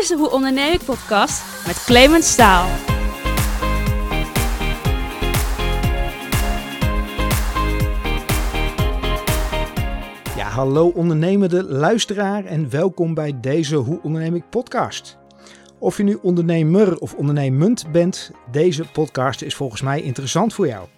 [0.00, 2.68] is Hoe Onderneem ik podcast met Clemens Staal.
[10.36, 15.18] Ja, hallo ondernemende luisteraar en welkom bij deze Hoe Onderneem ik podcast.
[15.78, 20.88] Of je nu ondernemer of ondernemend bent, deze podcast is volgens mij interessant voor jou.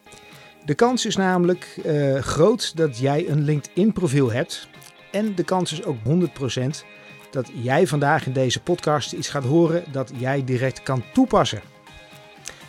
[0.64, 4.69] De kans is namelijk eh, groot dat jij een LinkedIn profiel hebt.
[5.12, 6.84] En de kans is ook 100%
[7.32, 11.60] dat jij vandaag in deze podcast iets gaat horen dat jij direct kan toepassen.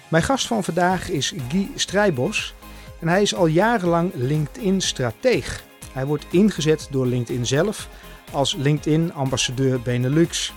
[0.08, 2.54] Mijn gast van vandaag is Guy Strijbos
[3.00, 5.64] en hij is al jarenlang LinkedIn-strateeg.
[5.94, 7.90] Hij wordt ingezet door LinkedIn zelf
[8.32, 10.54] als LinkedIn-ambassadeur Benelux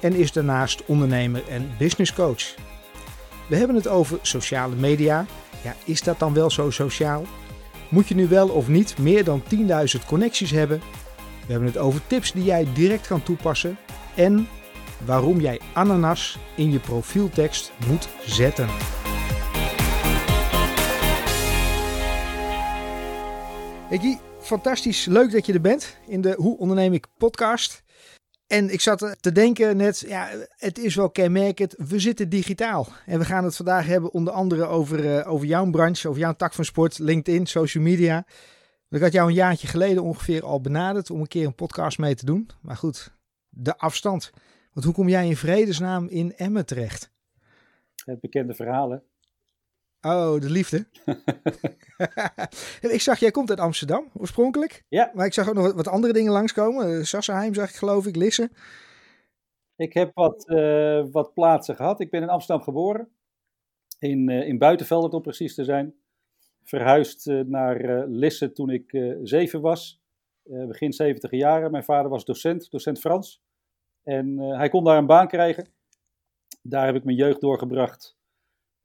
[0.00, 2.54] en is daarnaast ondernemer en business coach.
[3.48, 5.26] We hebben het over sociale media.
[5.62, 7.24] Ja, is dat dan wel zo sociaal?
[7.88, 9.42] Moet je nu wel of niet meer dan
[9.98, 10.80] 10.000 connecties hebben?
[11.46, 13.78] We hebben het over tips die jij direct kan toepassen
[14.16, 14.48] en
[15.04, 18.68] waarom jij ananas in je profieltekst moet zetten.
[23.88, 27.82] Hey fantastisch leuk dat je er bent in de Hoe Onderneem ik podcast.
[28.46, 32.88] En ik zat te denken net, ja, het is wel kenmerkend, we zitten digitaal.
[33.06, 36.34] En we gaan het vandaag hebben onder andere over, uh, over jouw branche, over jouw
[36.34, 38.24] tak van sport, LinkedIn, social media.
[38.92, 42.14] Ik had jou een jaartje geleden ongeveer al benaderd om een keer een podcast mee
[42.14, 42.48] te doen.
[42.60, 43.14] Maar goed,
[43.48, 44.32] de afstand.
[44.72, 47.12] Want hoe kom jij in vredesnaam in Emmen terecht?
[48.04, 49.02] Het bekende verhalen.
[50.00, 50.86] Oh, de liefde.
[52.80, 54.84] ik zag, jij komt uit Amsterdam oorspronkelijk.
[54.88, 55.10] Ja.
[55.14, 57.06] Maar ik zag ook nog wat andere dingen langskomen.
[57.06, 58.50] Sassenheim zag ik geloof ik, Lisse.
[59.76, 62.00] Ik heb wat, uh, wat plaatsen gehad.
[62.00, 63.08] Ik ben in Amsterdam geboren.
[63.98, 65.94] In, uh, in Buitenveld, om precies te zijn.
[66.64, 70.00] Verhuisd uh, naar Lisse toen ik zeven was.
[70.42, 71.70] begin 70 jaren.
[71.70, 73.42] Mijn vader was docent, docent Frans.
[74.02, 75.68] En hij kon daar een baan krijgen.
[76.62, 78.16] Daar heb ik mijn jeugd doorgebracht.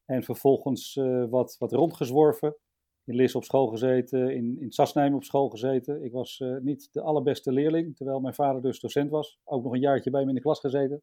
[0.06, 2.56] En vervolgens wat, wat rondgezworven.
[3.04, 6.04] In Lisse op school gezeten, in, in Sassenheim op school gezeten.
[6.04, 9.40] Ik was niet de allerbeste leerling, terwijl mijn vader dus docent was.
[9.44, 11.02] Ook nog een jaartje bij me in de klas gezeten.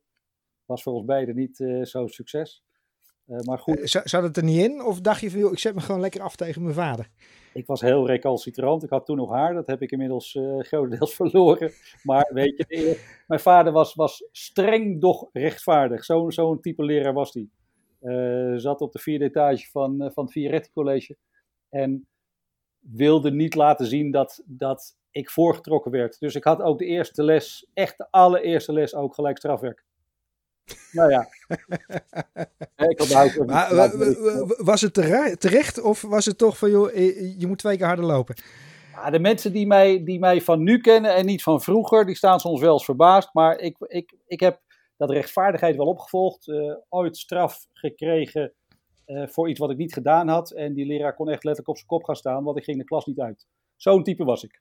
[0.64, 2.64] Was voor ons beiden niet zo'n succes.
[3.24, 3.78] Maar goed.
[4.04, 4.82] Zat het er niet in?
[4.82, 7.08] Of dacht je van, joh, ik zet me gewoon lekker af tegen mijn vader?
[7.52, 8.82] Ik was heel recalcitrant.
[8.82, 9.54] Ik had toen nog haar.
[9.54, 11.72] Dat heb ik inmiddels grotendeels verloren.
[12.02, 16.04] Maar weet je, mijn vader was, was streng, doch rechtvaardig.
[16.04, 17.48] Zo'n zo'n type leraar was hij.
[18.00, 21.16] Uh, zat op de vierde etage van, uh, van het Vieretti College.
[21.68, 22.06] En
[22.78, 26.20] wilde niet laten zien dat, dat ik voorgetrokken werd.
[26.20, 29.84] Dus ik had ook de eerste les, echt de allereerste les, ook gelijk strafwerk.
[30.94, 31.28] Nou ja.
[32.90, 33.90] ik had maar,
[34.56, 34.94] was het
[35.40, 36.94] terecht of was het toch van, joh,
[37.38, 38.34] je moet twee keer harder lopen?
[38.92, 42.16] Ja, de mensen die mij, die mij van nu kennen en niet van vroeger, die
[42.16, 43.30] staan soms wel eens verbaasd.
[43.32, 44.60] Maar ik, ik, ik heb
[44.96, 46.46] dat rechtvaardigheid wel opgevolgd.
[46.46, 48.52] Uh, ooit straf gekregen
[49.06, 50.50] uh, voor iets wat ik niet gedaan had.
[50.50, 52.84] En die leraar kon echt letterlijk op zijn kop gaan staan, want ik ging de
[52.84, 53.46] klas niet uit.
[53.76, 54.60] Zo'n type was ik.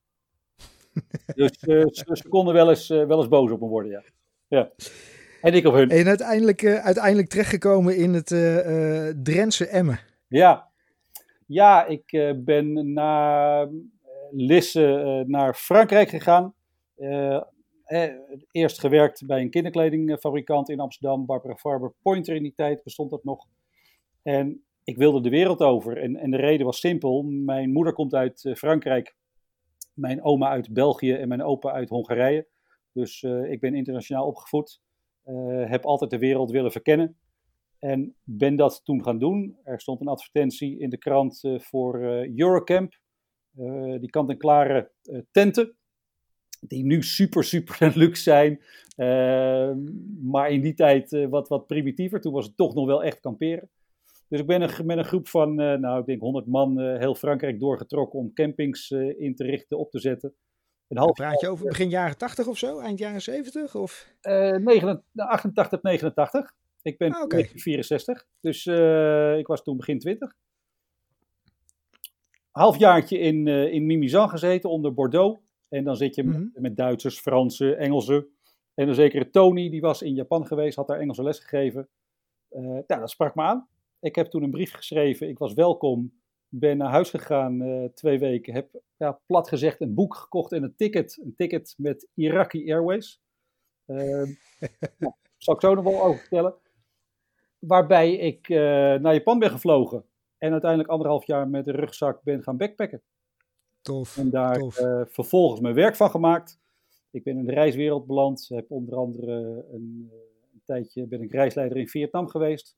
[1.35, 4.03] dus uh, ze konden wel eens, wel eens boos op me worden, ja.
[4.47, 4.71] ja.
[5.43, 5.89] En ik op hun.
[5.89, 8.27] En uiteindelijk, uiteindelijk terechtgekomen in het
[9.23, 9.99] Drentse Emmen.
[10.27, 10.69] Ja,
[11.47, 13.69] ja ik ben na
[14.31, 16.53] Lisse naar Frankrijk gegaan
[17.93, 18.09] eh,
[18.51, 23.23] eerst gewerkt bij een kinderkledingfabrikant in Amsterdam, Barbara Farber Pointer in die tijd bestond dat
[23.23, 23.47] nog.
[24.21, 25.97] En ik wilde de wereld over.
[25.97, 27.23] En, en de reden was simpel.
[27.23, 29.15] Mijn moeder komt uit uh, Frankrijk,
[29.93, 32.47] mijn oma uit België en mijn opa uit Hongarije.
[32.91, 34.81] Dus uh, ik ben internationaal opgevoed.
[35.25, 37.17] Uh, heb altijd de wereld willen verkennen.
[37.79, 39.57] En ben dat toen gaan doen.
[39.63, 42.01] Er stond een advertentie in de krant voor
[42.35, 42.93] Eurocamp.
[43.99, 44.91] die kant-en-klare
[45.31, 45.75] tenten
[46.67, 48.61] die nu super, super luxe zijn.
[48.97, 49.71] Uh,
[50.21, 52.21] maar in die tijd wat, wat primitiever.
[52.21, 53.69] Toen was het toch nog wel echt kamperen.
[54.27, 57.59] Dus ik ben een, met een groep van, nou ik denk 100 man, heel Frankrijk
[57.59, 60.35] doorgetrokken om campings in te richten, op te zetten.
[60.93, 62.79] Een half praat je over begin jaren 80 of zo?
[62.79, 63.75] Eind jaren 70?
[63.75, 64.13] Of?
[64.21, 66.53] 89, 88, 89.
[66.81, 67.49] Ik ben ah, okay.
[67.55, 68.65] 64, dus
[69.37, 70.35] ik was toen begin 20.
[72.51, 75.41] Halfjaartje in, in Mimizan gezeten onder Bordeaux.
[75.69, 76.51] En dan zit je met, mm-hmm.
[76.61, 78.27] met Duitsers, Fransen, Engelsen.
[78.73, 81.89] En een zekere Tony, die was in Japan geweest, had daar Engelse les gegeven.
[82.51, 83.67] Uh, ja, dat sprak me aan.
[83.99, 85.29] Ik heb toen een brief geschreven.
[85.29, 86.13] Ik was welkom.
[86.55, 88.53] Ben naar huis gegaan uh, twee weken.
[88.53, 91.19] Heb ja, plat gezegd een boek gekocht en een ticket.
[91.23, 93.21] Een ticket met Iraqi Airways.
[93.87, 93.97] Uh,
[94.99, 96.53] nou, zal ik zo nog wel over vertellen.
[97.59, 100.05] Waarbij ik naar Japan ben gevlogen.
[100.43, 103.01] En uiteindelijk anderhalf jaar met een rugzak ben gaan backpacken.
[103.81, 104.17] Tof.
[104.17, 104.79] En daar tof.
[104.79, 106.59] Uh, vervolgens mijn werk van gemaakt.
[107.11, 108.47] Ik ben in de reiswereld beland.
[108.47, 110.11] Heb onder andere een,
[110.53, 112.77] een tijdje ben ik reisleider in Vietnam geweest.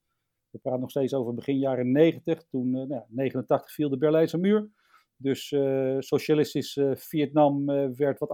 [0.56, 2.44] We praten nog steeds over begin jaren 90.
[2.44, 4.70] Toen, uh, nou, 89 viel de Berlijnse muur.
[5.16, 7.66] Dus uh, socialistisch Vietnam
[7.96, 8.30] werd wat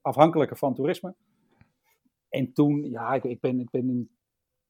[0.00, 1.14] afhankelijker van toerisme.
[2.28, 4.10] En toen, ja, ik, ik, ben, ik ben in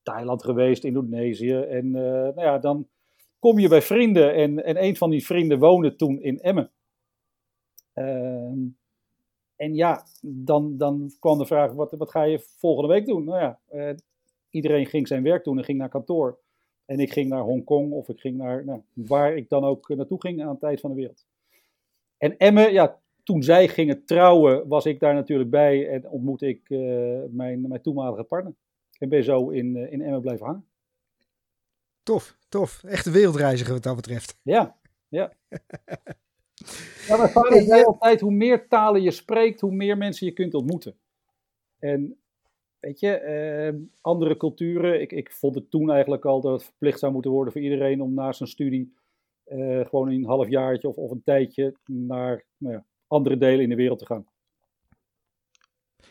[0.03, 1.55] Thailand geweest, Indonesië.
[1.55, 2.88] En nou ja, dan
[3.38, 4.35] kom je bij vrienden.
[4.35, 6.71] En, en een van die vrienden woonde toen in Emmen.
[7.93, 8.59] Ehm,
[9.56, 13.25] en ja, dan, dan kwam de vraag, wat, wat ga je volgende week doen?
[13.25, 13.61] Nou ja,
[14.50, 16.38] iedereen ging zijn werk doen en ging naar kantoor.
[16.91, 20.21] En ik ging naar Hongkong of ik ging naar nou, waar ik dan ook naartoe
[20.21, 21.27] ging aan het tijd van de wereld.
[22.17, 26.69] En Emme, ja, toen zij gingen trouwen, was ik daar natuurlijk bij en ontmoette ik
[26.69, 28.55] uh, mijn, mijn toenmalige partner.
[28.99, 30.67] En ben zo in, uh, in Emmen blijven hangen.
[32.03, 32.85] Tof, tof.
[32.85, 34.39] Echte wereldreiziger wat dat betreft.
[34.43, 34.77] Ja,
[35.09, 35.33] ja.
[37.07, 40.55] Ja, mijn vader zei altijd, hoe meer talen je spreekt, hoe meer mensen je kunt
[40.55, 40.97] ontmoeten.
[41.79, 42.21] En
[42.81, 46.99] weet je, eh, andere culturen, ik, ik vond het toen eigenlijk al dat het verplicht
[46.99, 48.94] zou moeten worden voor iedereen om na zijn studie
[49.44, 53.75] eh, gewoon een halfjaartje of, of een tijdje naar nou ja, andere delen in de
[53.75, 54.27] wereld te gaan.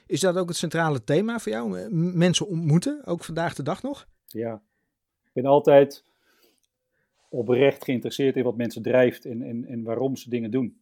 [0.06, 1.90] Is dat ook het centrale thema voor jou?
[1.94, 4.08] Mensen ontmoeten, ook vandaag de dag nog?
[4.26, 4.62] Ja,
[5.26, 6.04] ik ben altijd
[7.30, 10.82] oprecht geïnteresseerd in wat mensen drijft en, en, en waarom ze dingen doen.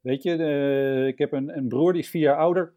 [0.00, 2.72] Weet je, uh, ik heb een, een broer die is vier jaar ouder.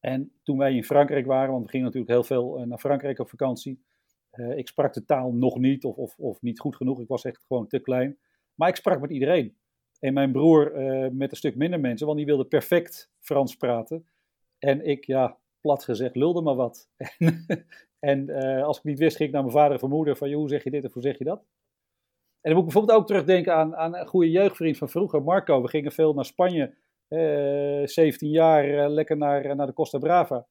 [0.00, 3.18] En toen wij in Frankrijk waren, want we gingen natuurlijk heel veel eh, naar Frankrijk
[3.18, 3.84] op vakantie.
[4.32, 7.00] Uh, ik sprak de taal nog niet of, of, of niet goed genoeg.
[7.00, 8.18] Ik was echt gewoon te klein.
[8.54, 9.56] Maar ik sprak met iedereen.
[10.00, 10.72] En mijn broer
[11.12, 14.06] met een stuk minder mensen, want die wilde perfect Frans praten.
[14.58, 16.88] En ik, ja, plat gezegd, lulde maar wat.
[17.98, 18.30] en
[18.62, 20.70] als ik niet wist, ging ik naar mijn vader en moeder van, hoe zeg je
[20.70, 21.44] dit of hoe zeg je dat?
[22.46, 25.62] En dan moet ik bijvoorbeeld ook terugdenken aan, aan een goede jeugdvriend van vroeger, Marco.
[25.62, 26.70] We gingen veel naar Spanje, eh,
[27.08, 30.46] 17 jaar, eh, lekker naar, naar de Costa Brava.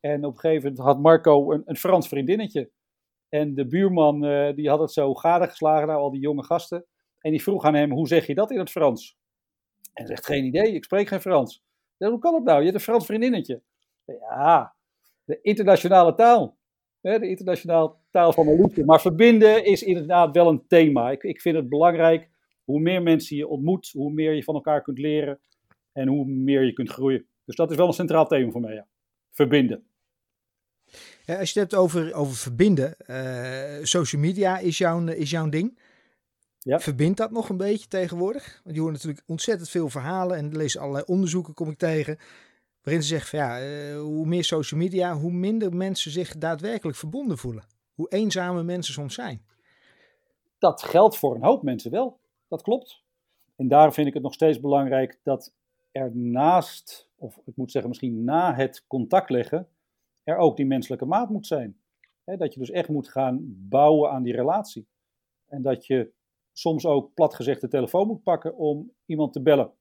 [0.00, 2.70] En op een gegeven moment had Marco een, een Frans vriendinnetje.
[3.28, 4.20] En de buurman
[4.54, 6.86] die had het zo gadegeslagen naar al die jonge gasten.
[7.18, 9.18] En die vroeg aan hem, hoe zeg je dat in het Frans?
[9.82, 11.64] En hij zegt, geen idee, ik spreek geen Frans.
[11.96, 12.58] Hoe kan het nou?
[12.58, 13.62] Je hebt een Frans vriendinnetje.
[14.04, 14.74] Ja,
[15.24, 16.58] de internationale taal.
[17.00, 18.84] de internationale taal van liefde.
[18.84, 21.10] Maar verbinden is inderdaad wel een thema.
[21.10, 22.28] Ik, ik vind het belangrijk.
[22.64, 25.40] Hoe meer mensen je ontmoet, hoe meer je van elkaar kunt leren.
[25.92, 27.26] En hoe meer je kunt groeien.
[27.44, 28.86] Dus dat is wel een centraal thema voor mij, ja.
[29.30, 29.84] Verbinden.
[31.24, 35.48] Ja, als je het hebt over, over verbinden, uh, social media is jouw, is jouw
[35.48, 35.78] ding.
[36.58, 36.80] Ja.
[36.80, 38.60] Verbindt dat nog een beetje tegenwoordig?
[38.64, 42.18] Want je hoort natuurlijk ontzettend veel verhalen en lees allerlei onderzoeken, kom ik tegen.
[42.82, 46.96] Waarin ze zeggen van ja, uh, hoe meer social media, hoe minder mensen zich daadwerkelijk
[46.96, 47.64] verbonden voelen
[48.00, 49.44] hoe eenzame mensen soms zijn.
[50.58, 52.18] Dat geldt voor een hoop mensen wel.
[52.48, 53.02] Dat klopt.
[53.56, 55.52] En daarom vind ik het nog steeds belangrijk dat
[55.92, 59.68] er naast, of ik moet zeggen misschien na het contact leggen,
[60.22, 61.80] er ook die menselijke maat moet zijn.
[62.24, 63.38] dat je dus echt moet gaan
[63.68, 64.88] bouwen aan die relatie.
[65.46, 66.12] En dat je
[66.52, 69.72] soms ook plat gezegd de telefoon moet pakken om iemand te bellen.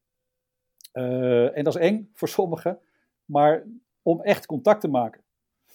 [0.94, 2.80] Uh, en dat is eng voor sommigen,
[3.26, 3.66] maar
[4.02, 5.24] om echt contact te maken.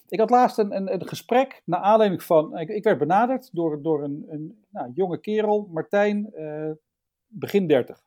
[0.08, 2.58] Ik had laatst een, een, een gesprek naar aanleiding van.
[2.58, 6.70] Ik, ik, werd benaderd door, door een, een nou, jonge kerel, Martijn, uh,
[7.26, 8.04] begin 30.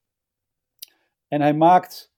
[1.28, 2.16] En hij maakt.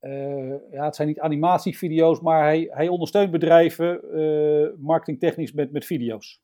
[0.00, 5.84] Uh, ja, het zijn niet animatievideo's, maar hij, hij ondersteunt bedrijven uh, marketingtechnisch met, met
[5.84, 6.42] video's.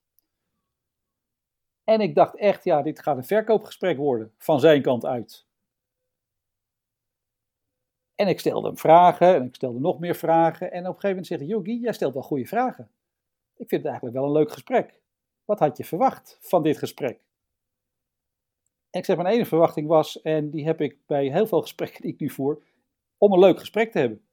[1.84, 5.46] En ik dacht echt, ja, dit gaat een verkoopgesprek worden van zijn kant uit.
[8.14, 10.72] En ik stelde hem vragen en ik stelde nog meer vragen.
[10.72, 12.90] En op een gegeven moment zegt Yogi, jij stelt wel goede vragen.
[13.56, 15.00] Ik vind het eigenlijk wel een leuk gesprek.
[15.44, 17.20] Wat had je verwacht van dit gesprek?
[18.90, 22.02] En ik zeg, mijn enige verwachting was, en die heb ik bij heel veel gesprekken
[22.02, 22.62] die ik nu voer,
[23.24, 24.26] om een leuk gesprek te hebben.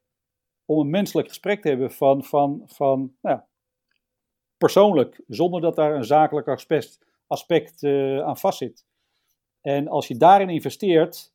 [0.66, 3.40] Om een menselijk gesprek te hebben van, van, van nou
[4.58, 8.86] persoonlijk, zonder dat daar een zakelijk aspect, aspect uh, aan vastzit.
[9.62, 11.34] En als je daarin investeert,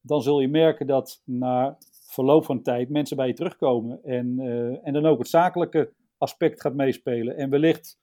[0.00, 4.04] dan zul je merken dat na verloop van tijd mensen bij je terugkomen.
[4.04, 7.36] En, uh, en dan ook het zakelijke aspect gaat meespelen.
[7.36, 7.98] En wellicht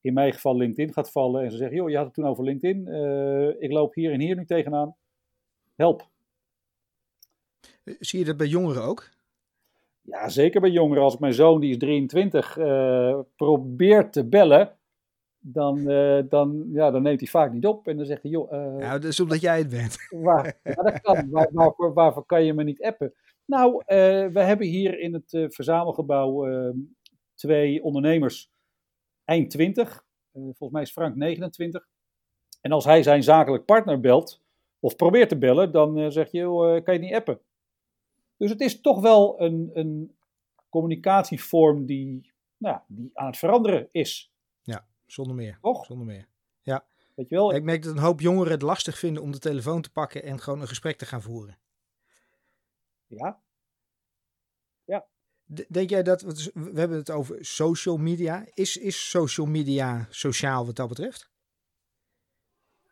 [0.00, 1.44] in mijn geval LinkedIn gaat vallen.
[1.44, 2.86] En ze zeggen, joh, je had het toen over LinkedIn.
[2.86, 4.96] Uh, ik loop hier en hier nu tegenaan.
[5.74, 6.14] Help.
[7.84, 9.08] Zie je dat bij jongeren ook?
[10.06, 11.02] Ja, zeker bij jongeren.
[11.02, 14.76] Als ik mijn zoon, die is 23, uh, eh, probeert te bellen
[15.38, 17.88] dan, uh, dan, ja, dan neemt hij vaak niet op.
[17.88, 18.52] En dan zegt hij, joh...
[18.52, 19.96] Uh, ja, dat is omdat jij het bent.
[20.26, 21.30] Waar, ja, dat kan.
[21.30, 23.14] Waar, waarvoor, waarvoor kan je me niet appen?
[23.44, 26.46] Nou, we hebben hier in het verzamelgebouw
[27.34, 28.50] twee ondernemers
[29.24, 30.04] eind 20.
[30.32, 31.88] volgens mij is Frank 29.
[32.60, 34.42] En als hij zijn zakelijk partner belt,
[34.80, 37.40] of probeert te bellen, dan zeg je, joh, kan je niet appen?
[38.36, 40.16] Dus het is toch wel een, een
[40.68, 44.32] communicatievorm die nou, die aan het veranderen is.
[44.62, 45.58] Ja, zonder meer.
[45.60, 45.84] Toch?
[45.84, 46.28] Zonder meer.
[47.14, 47.54] Weet je wel?
[47.54, 50.40] Ik merk dat een hoop jongeren het lastig vinden om de telefoon te pakken en
[50.40, 51.58] gewoon een gesprek te gaan voeren.
[53.06, 53.40] Ja,
[55.54, 56.22] D- Denk jij dat,
[56.54, 58.46] we hebben het over social media.
[58.54, 61.30] Is, is social media sociaal wat dat betreft?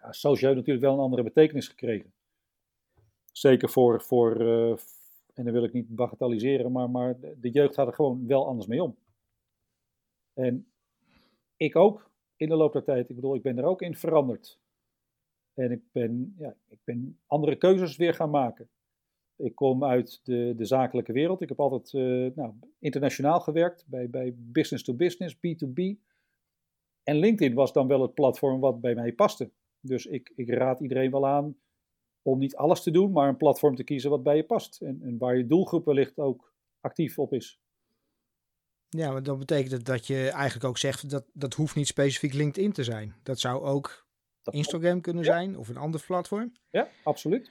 [0.00, 2.12] ja, social heeft natuurlijk wel een andere betekenis gekregen.
[3.32, 4.76] Zeker voor, voor eh,
[5.34, 8.66] en dan wil ik niet bagatelliseren, maar, maar de jeugd gaat er gewoon wel anders
[8.66, 8.96] mee om.
[10.32, 10.66] En
[11.56, 13.08] ik ook in de loop der tijd.
[13.08, 14.60] Ik bedoel, ik ben er ook in veranderd.
[15.54, 18.68] En ik ben, ja, ik ben andere keuzes weer gaan maken.
[19.36, 21.40] Ik kom uit de, de zakelijke wereld.
[21.40, 26.02] Ik heb altijd eh, nou, internationaal gewerkt, bij, bij business to business, B2B.
[27.02, 29.50] En LinkedIn was dan wel het platform wat bij mij paste.
[29.80, 31.56] Dus ik, ik raad iedereen wel aan
[32.24, 34.80] om niet alles te doen, maar een platform te kiezen wat bij je past.
[34.80, 37.60] En, en waar je doelgroep wellicht ook actief op is.
[38.88, 42.72] Ja, maar dat betekent dat je eigenlijk ook zegt dat dat hoeft niet specifiek LinkedIn
[42.72, 43.14] te zijn.
[43.22, 44.06] Dat zou ook
[44.42, 45.32] Dat Instagram kunnen Ja.
[45.32, 46.52] zijn of een ander platform.
[46.70, 47.50] Ja, absoluut.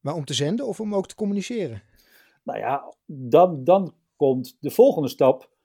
[0.00, 1.82] Maar om te zenden of om ook te communiceren?
[2.42, 5.56] Nou ja, dan, dan komt de volgende stap.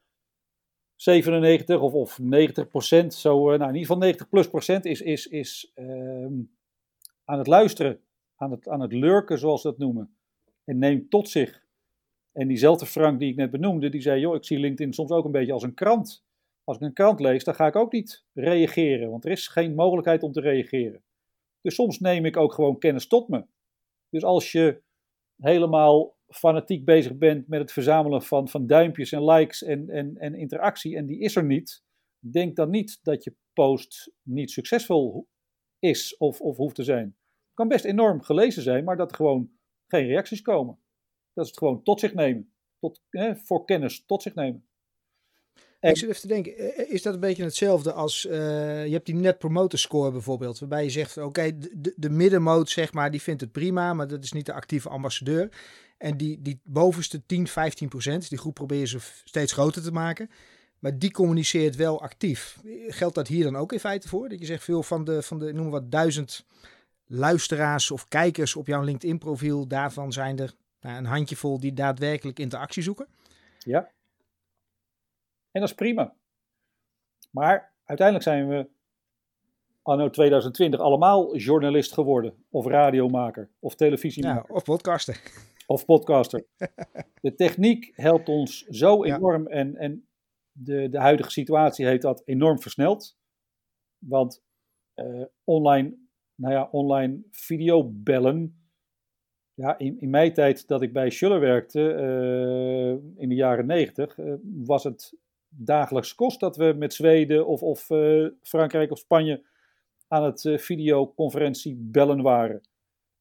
[0.96, 5.02] 97 of, of 90 procent, zo, eh, nou in ieder geval 90 plus procent is,
[5.02, 6.34] is, is ehm,
[7.26, 8.00] aan het luisteren,
[8.36, 10.16] aan het, aan het lurken zoals ze dat noemen.
[10.64, 11.66] En neemt tot zich.
[12.32, 15.26] En diezelfde Frank die ik net benoemde, die zei, joh, ik zie LinkedIn soms ook
[15.26, 16.26] een beetje als een krant.
[16.64, 19.76] Als ik een krant lees, dan ga ik ook niet reageren, want er is geen
[19.76, 21.04] mogelijkheid om te reageren.
[21.62, 23.46] Dus soms neem ik ook gewoon kennis tot me.
[24.10, 24.82] Dus als je
[25.36, 30.36] helemaal fanatiek bezig bent met het verzamelen van, van duimpjes en likes en, en, en
[30.36, 31.84] interactie en die is er niet,
[32.20, 35.28] denk dan niet dat je post niet succesvol
[35.84, 37.06] is of, of hoeft te zijn.
[37.06, 39.50] Het kan best enorm gelezen zijn, maar dat er gewoon
[39.88, 40.78] geen reacties komen.
[41.34, 42.54] Dat is het gewoon tot zich nemen.
[42.80, 44.66] Tot, eh, voor kennis tot zich nemen.
[45.80, 48.92] En- Ik zit even te denken, eh, is dat een beetje hetzelfde als, eh, je
[48.92, 52.94] hebt die net promoter score bijvoorbeeld, waarbij je zegt, oké, de, de, de middenmoot zeg
[52.94, 55.50] maar, die vindt het prima, maar dat is niet de actieve ambassadeur.
[55.98, 60.30] En die, die bovenste 10, 15 procent, die groep zo f- steeds groter te maken,
[60.84, 62.60] maar die communiceert wel actief.
[62.88, 64.30] Geldt dat hier dan ook in feite voor?
[64.30, 66.46] Dat je zegt, veel van de, van de noem wat, duizend
[67.06, 72.40] luisteraars of kijkers op jouw LinkedIn profiel, daarvan zijn er nou, een handjevol die daadwerkelijk
[72.40, 73.08] interactie zoeken?
[73.58, 73.92] Ja.
[75.52, 76.14] En dat is prima.
[77.32, 78.68] Maar uiteindelijk zijn we
[79.82, 82.34] anno 2020 allemaal journalist geworden.
[82.50, 83.50] Of radiomaker.
[83.60, 84.46] Of televisiemaker.
[84.50, 85.16] Ja, of podcasten.
[85.66, 86.46] Of podcaster.
[87.22, 89.16] De techniek helpt ons zo Ja.
[89.16, 89.48] enorm.
[89.48, 90.08] En, en
[90.54, 93.18] de, de huidige situatie heeft dat enorm versneld.
[93.98, 94.44] Want
[94.94, 95.96] eh, online,
[96.36, 98.58] nou ja, online videobellen.
[99.54, 104.18] Ja, in, in mijn tijd dat ik bij Schuller werkte, eh, in de jaren negentig,
[104.18, 105.18] eh, was het
[105.50, 107.88] dagelijks kost dat we met Zweden of, of
[108.42, 109.46] Frankrijk of Spanje
[110.08, 112.62] aan het videoconferentie bellen waren.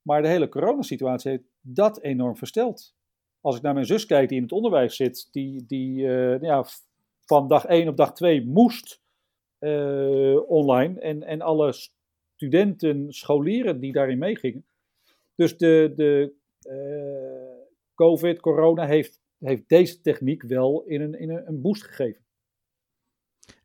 [0.02, 2.94] Maar de hele coronasituatie heeft dat enorm versteld.
[3.40, 6.64] Als ik naar mijn zus kijk die in het onderwijs zit, die, die eh, ja,
[7.26, 9.00] van dag 1 op dag 2 moest
[9.58, 11.00] eh, online.
[11.00, 11.74] En, en alle
[12.34, 14.66] studenten, scholieren die daarin meegingen.
[15.34, 21.60] Dus de, de eh, COVID, corona heeft, heeft deze techniek wel in een, in een,
[21.60, 22.24] boost gegeven.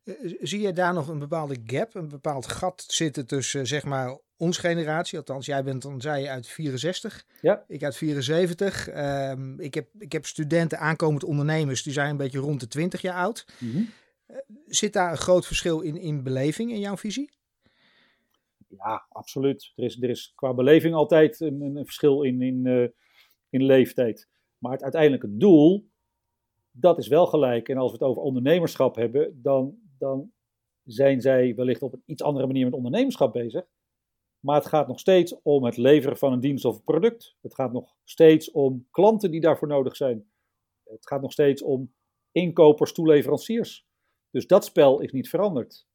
[0.04, 4.18] Eh, Zie je daar nog een bepaalde gap, een bepaald gat zitten tussen zeg maar
[4.38, 5.18] ons generatie?
[5.18, 7.64] Althans, jij bent dan zei je uit 64, Ja.
[7.68, 8.88] ik uit 74.
[8.88, 13.00] Ehm, ik, heb, ik heb studenten, aankomend ondernemers, die zijn een beetje rond de 20
[13.00, 13.46] jaar oud.
[14.66, 17.30] Zit daar een groot verschil in, in beleving in jouw visie?
[18.68, 19.72] Ja, absoluut.
[19.76, 22.88] Er is, er is qua beleving altijd een, een, een verschil in, in, eh,
[23.50, 24.28] in leeftijd.
[24.58, 25.88] Maar het uiteindelijke doel,
[26.70, 27.68] dat is wel gelijk.
[27.68, 30.32] En als we het over ondernemerschap hebben, dan, dan
[30.84, 33.64] zijn zij wellicht op een iets andere manier met ondernemerschap bezig.
[34.40, 37.36] Maar het gaat nog steeds om het leveren van een dienst of een product.
[37.40, 40.30] Het gaat nog steeds om klanten die daarvoor nodig zijn.
[40.84, 41.94] Het gaat nog steeds om
[42.32, 43.86] inkopers, toeleveranciers.
[44.30, 45.86] Dus dat spel is niet veranderd.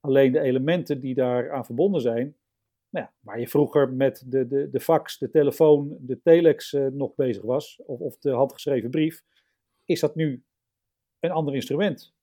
[0.00, 2.36] Alleen de elementen die daaraan verbonden zijn,
[2.88, 6.86] nou ja, waar je vroeger met de, de, de fax, de telefoon, de telex eh,
[6.86, 9.24] nog bezig was, of, of de handgeschreven brief,
[9.84, 10.44] is dat nu
[11.20, 12.14] een ander instrument.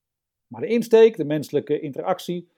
[0.48, 2.50] Maar de insteek, de menselijke interactie,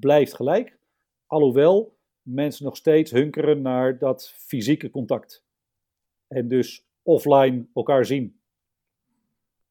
[0.00, 0.78] blijft gelijk.
[1.26, 1.97] Alhoewel
[2.34, 5.44] mensen nog steeds hunkeren naar dat fysieke contact.
[6.26, 8.40] En dus offline elkaar zien.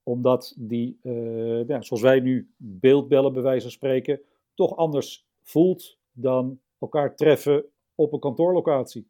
[0.04, 4.22] Omdat die, eh, ja, zoals wij nu beeldbellen bij wijze van spreken,
[4.54, 9.08] toch anders voelt dan elkaar treffen op een kantoorlocatie.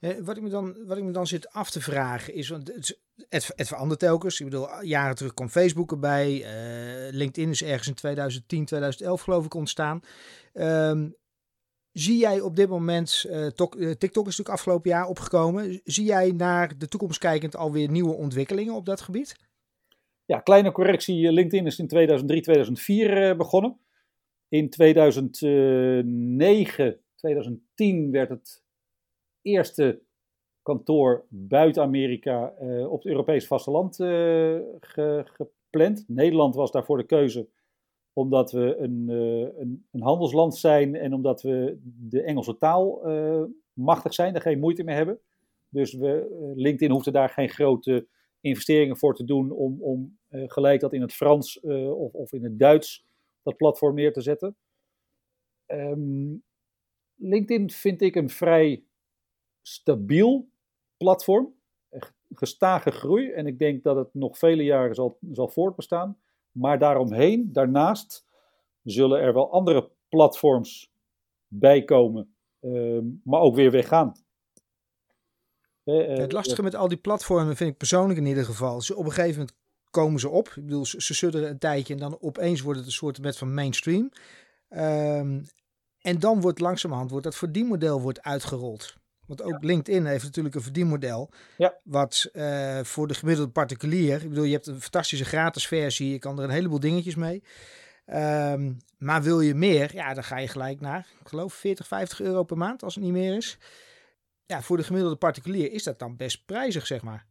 [0.00, 2.68] Eh, wat, ik me dan, wat ik me dan zit af te vragen is, want
[2.74, 4.40] het, het, het verandert telkens.
[4.40, 6.44] Ik bedoel, jaren terug kwam Facebook erbij.
[6.44, 10.00] eh, LinkedIn is ergens in 2010, 2011 geloof ik ontstaan.
[10.52, 11.08] Ehm,
[11.92, 15.80] zie jij op dit moment, eh, Tok- TikTok is natuurlijk afgelopen jaar opgekomen.
[15.84, 19.36] Zie jij naar de toekomst kijkend alweer nieuwe ontwikkelingen op dat gebied?
[20.24, 21.32] Ja, kleine correctie.
[21.32, 23.78] LinkedIn is in 2003, 2004 eh, begonnen.
[24.48, 28.62] In 2009, 2010 werd het
[29.48, 30.00] eerste
[30.62, 36.04] kantoor buiten Amerika eh, op het Europese vasteland ge- gepland.
[36.08, 37.48] Nederland was daarvoor de keuze
[38.12, 43.02] omdat we een, eh, een, een handelsland zijn en omdat we de Engelse taal
[43.72, 45.20] machtig zijn, daar geen moeite mee hebben.
[45.68, 48.06] Dus we, LinkedIn hoefde daar geen grote
[48.40, 52.58] investeringen voor te doen om, om gelijk dat in het Frans of, of in het
[52.58, 53.06] Duits
[53.42, 54.56] dat platform neer te zetten.
[55.66, 56.36] Ehm,
[57.14, 58.84] LinkedIn vind ik een vrij
[59.72, 60.48] stabiel
[60.96, 61.54] platform.
[62.34, 63.30] Gestage groei.
[63.30, 66.18] En ik denk dat het nog vele jaren zal, zal voortbestaan.
[66.52, 68.26] Maar daaromheen, daarnaast,
[68.82, 70.92] zullen er wel andere platforms
[71.46, 72.32] bijkomen.
[72.60, 74.12] ehm, maar ook weer weggaan.
[75.84, 78.80] Eh, eh, Het lastige met al die platformen vind ik persoonlijk in ieder geval.
[78.80, 79.56] Ze, op een gegeven moment
[79.90, 80.48] komen ze op.
[80.48, 83.38] Ik bedoel, ze, ze sudderen een tijdje en dan opeens wordt het een soort met
[83.38, 84.10] van mainstream.
[84.68, 85.42] Ehm,
[86.00, 88.96] en dan wordt langzamerhand wordt dat verdienmodel wordt uitgerold.
[89.28, 91.30] Want ook LinkedIn heeft natuurlijk een verdienmodel.
[91.56, 91.78] Ja.
[91.82, 94.22] Wat eh, voor de gemiddelde particulier.
[94.22, 96.10] Ik bedoel, je hebt een fantastische gratis versie.
[96.10, 97.42] Je kan er een heleboel dingetjes mee.
[98.04, 102.20] Ehm, maar wil je meer, ja, dan ga je gelijk naar, ik geloof 40, 50
[102.20, 103.58] euro per maand als het niet meer is.
[104.46, 107.26] Ja, voor de gemiddelde particulier is dat dan best prijzig, zeg maar.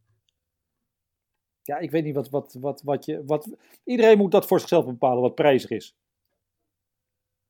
[1.62, 3.22] ja, ik weet niet wat, wat, wat, wat je.
[3.26, 5.96] Wat, iedereen moet dat voor zichzelf bepalen wat prijzig is.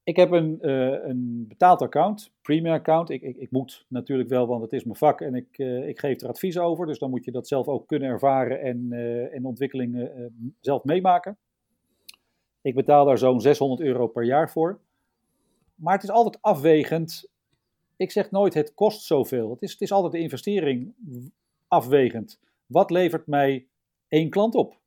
[0.08, 3.10] Ik heb een, eh, een betaald account, premium account.
[3.10, 5.98] Ik, ik, ik moet natuurlijk wel, want het is mijn vak en ik, eh, ik
[5.98, 6.86] geef er advies over.
[6.86, 11.38] Dus dan moet je dat zelf ook kunnen ervaren en, eh, en ontwikkelingen zelf meemaken.
[12.60, 14.80] Ik betaal daar zo'n 600 euro per jaar voor.
[15.74, 17.30] Maar het is altijd afwegend.
[17.96, 19.50] Ik zeg nooit het kost zoveel.
[19.50, 20.94] Het is, het is altijd de investering
[21.66, 22.40] afwegend.
[22.66, 23.66] Wat levert mij
[24.08, 24.78] één klant op?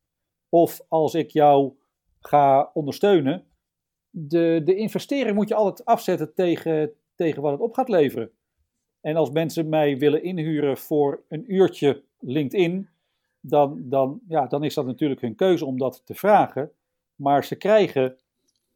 [0.50, 1.74] Of als ik jou
[2.20, 3.46] ga ondersteunen,
[4.12, 8.32] de, de investering moet je altijd afzetten tegen, tegen wat het op gaat leveren.
[9.02, 12.90] En als mensen mij willen inhuren voor een uurtje LinkedIn,
[13.40, 16.72] dan, dan, ja, dan is dat natuurlijk hun keuze om dat te vragen.
[17.16, 18.18] Maar ze krijgen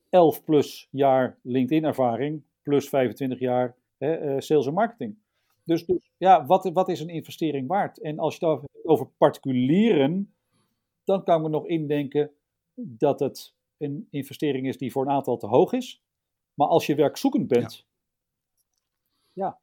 [0.10, 5.18] 11 plus jaar LinkedIn-ervaring, plus 25 jaar hè, eh, sales en marketing.
[5.64, 8.00] Dus, dus ja, wat, wat is een investering waard?
[8.00, 10.34] En als je het over- particulieren,
[11.04, 12.32] dan kan ik me nog indenken
[12.76, 16.04] dat het een investering is die voor een aantal te hoog is.
[16.54, 17.86] Maar als je werkzoekend bent,
[19.34, 19.60] ja.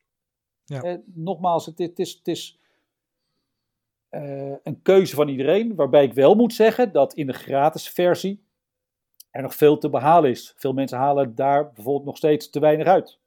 [0.64, 0.83] Ja.
[0.83, 2.61] Eh, nogmaals, het, het is, het is
[4.09, 5.75] eh, een keuze van iedereen.
[5.75, 8.44] Waarbij ik wel moet zeggen dat in de gratis versie
[9.31, 10.55] er nog veel te behalen is.
[10.57, 13.20] Veel mensen halen daar bijvoorbeeld nog steeds te weinig uit.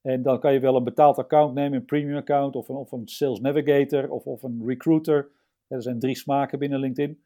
[0.00, 2.92] En dan kan je wel een betaald account nemen, een premium account of een, of
[2.92, 5.30] een sales navigator of, of een recruiter.
[5.66, 7.22] Er zijn drie smaken binnen LinkedIn.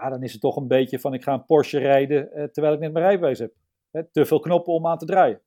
[0.00, 2.74] Ja, dan is het toch een beetje van ik ga een Porsche rijden eh, terwijl
[2.74, 3.52] ik net mijn rijbewijs heb.
[3.90, 5.40] Hè, te veel knoppen om aan te draaien.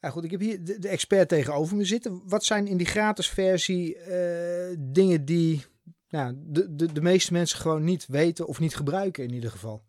[0.00, 2.22] Ja, goed, ik heb hier de, de expert tegenover me zitten.
[2.28, 5.64] Wat zijn in die gratis versie eh, dingen die
[6.08, 9.82] nou, de, de, de meeste mensen gewoon niet weten of niet gebruiken in ieder geval?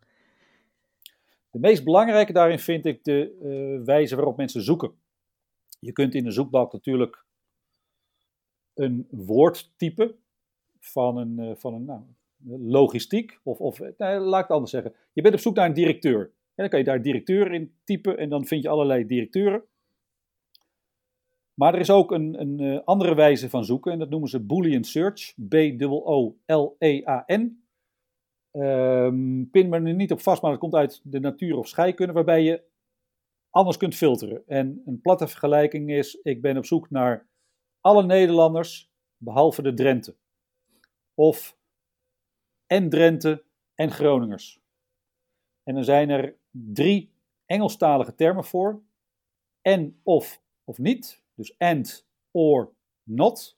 [1.50, 4.92] De meest belangrijke daarin vind ik de eh, wijze waarop mensen zoeken.
[5.80, 7.26] Je kunt in de zoekbalk natuurlijk
[8.74, 10.16] een woord typen
[10.80, 12.02] van een, van een nou,
[12.48, 13.40] logistiek.
[13.44, 14.94] Of, of nee, laat ik het anders zeggen.
[15.14, 16.32] Je bent op zoek naar een directeur.
[16.56, 19.64] Dan kan je daar directeur in typen en dan vind je allerlei directeuren.
[21.54, 24.40] Maar er is ook een, een eh, andere wijze van zoeken en dat noemen ze
[24.40, 25.34] Boolean Search.
[25.50, 26.44] B-O-O-L-E-A-N.
[28.52, 32.14] Ehm, pin me er niet op vast, maar het komt uit de natuur of scheikunde,
[32.14, 32.64] waarbij je
[33.50, 34.44] anders kunt filteren.
[34.48, 37.28] En een platte vergelijking is: ik ben op zoek naar
[37.82, 40.16] alle Nederlanders behalve de Drenthe.
[41.14, 41.58] Of
[42.68, 43.44] en Drenthe
[43.76, 44.62] en Groningers.
[45.64, 47.12] En dan zijn er drie
[47.46, 48.84] Engelstalige termen voor:
[49.62, 51.24] en, of, of niet.
[51.36, 52.74] Dus and, or,
[53.04, 53.58] not.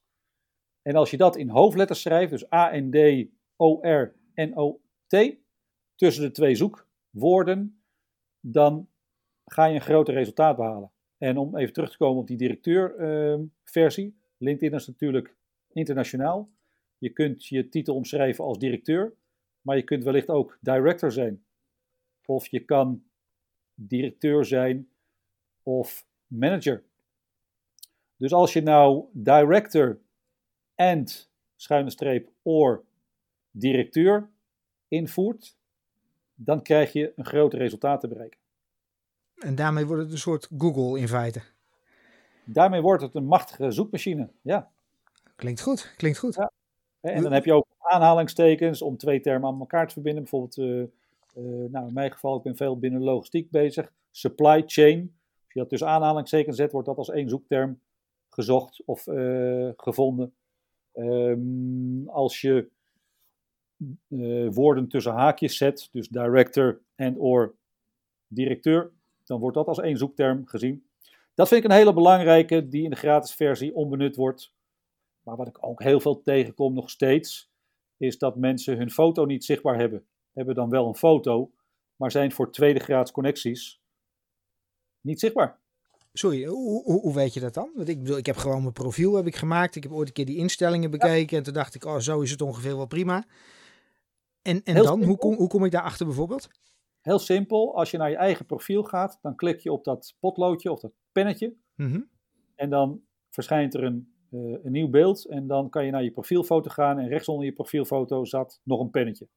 [0.82, 4.82] En als je dat in hoofdletters schrijft, dus A, N, D, O, R, N, O,
[5.08, 5.36] T,
[5.96, 7.82] tussen de twee zoekwoorden,
[8.40, 8.90] dan
[9.46, 10.92] ga je een groter resultaat behalen.
[11.18, 14.18] En om even terug te komen op die directeur-versie.
[14.38, 15.36] LinkedIn is natuurlijk
[15.72, 16.50] internationaal.
[16.98, 19.14] Je kunt je titel omschrijven als directeur,
[19.62, 21.46] maar je kunt wellicht ook director zijn.
[22.26, 23.04] Of je kan
[23.74, 24.90] directeur zijn
[25.64, 26.84] of manager.
[28.18, 30.00] Dus als je nou director
[30.76, 32.84] and schuine streep or
[33.52, 34.30] directeur
[34.88, 35.58] invoert,
[36.36, 38.40] dan krijg je een groter resultaat te bereiken.
[39.36, 41.42] En daarmee wordt het een soort Google in feite.
[42.44, 44.30] Daarmee wordt het een machtige zoekmachine.
[44.42, 44.72] Ja.
[45.36, 46.36] Klinkt goed, klinkt goed.
[46.36, 46.52] Ja.
[47.14, 50.22] En dan heb je ook aanhalingstekens om twee termen aan elkaar te verbinden.
[50.22, 53.92] Bijvoorbeeld, uh, uh, nou in mijn geval, ik ben veel binnen logistiek bezig.
[54.12, 55.00] Supply chain.
[55.44, 57.80] Als je dat tussen aanhalingstekens zet, wordt dat als één zoekterm
[58.30, 60.34] gezocht of uh, gevonden.
[60.94, 62.70] Um, als je
[64.52, 67.56] woorden tussen haakjes zet, dus director and or
[68.28, 68.92] directeur,
[69.24, 70.86] dan wordt dat als één zoekterm gezien.
[71.34, 74.54] Dat vind ik een hele belangrijke, die in de gratis versie onbenut wordt.
[75.26, 77.52] Maar wat ik ook heel veel tegenkom nog steeds,
[77.98, 80.06] is dat mensen hun foto niet zichtbaar hebben.
[80.34, 81.52] Hebben dan wel een foto,
[81.96, 83.82] maar zijn voor tweede graads connecties
[85.02, 85.60] niet zichtbaar.
[86.14, 87.72] Sorry, hoe, hoe, hoe, weet je dat dan?
[87.76, 89.76] Want ik bedoel, ik heb gewoon mijn profiel heb ik gemaakt.
[89.76, 91.38] Ik heb ooit een keer die instellingen bekeken ja.
[91.38, 93.26] en toen dacht ik, oh, zo is het ongeveer wel prima.
[94.42, 96.48] En, en dan, hoe kom, hoe kom ik daarachter bijvoorbeeld?
[97.02, 100.72] Heel simpel, als je naar je eigen profiel gaat, dan klik je op dat potloodje
[100.72, 101.56] of dat pennetje.
[101.76, 102.10] Mm -hmm.
[102.56, 105.26] En dan verschijnt er een, uh, een nieuw beeld.
[105.26, 107.00] En dan kan je naar je profielfoto gaan.
[107.00, 109.28] En rechtsonder je profielfoto zat nog een pennetje.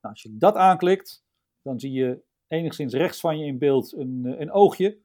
[0.00, 1.24] Nou, als je dat aanklikt,
[1.62, 4.98] dan zie je enigszins rechts van je in beeld een, een oogje.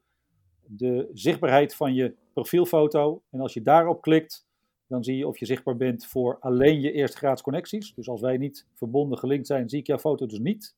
[0.66, 3.22] De zichtbaarheid van je profielfoto.
[3.30, 4.46] En als je daarop klikt,
[4.86, 7.94] dan zie je of je zichtbaar bent voor alleen je eerstgraads connecties.
[7.94, 10.74] Dus als wij niet verbonden gelinkt zijn, zie ik jouw foto dus niet.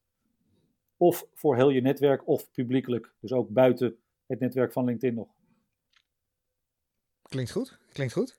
[0.96, 3.14] Of voor heel je netwerk of publiekelijk.
[3.20, 5.28] Dus ook buiten het netwerk van LinkedIn nog.
[7.34, 8.38] Klinkt goed, klinkt goed.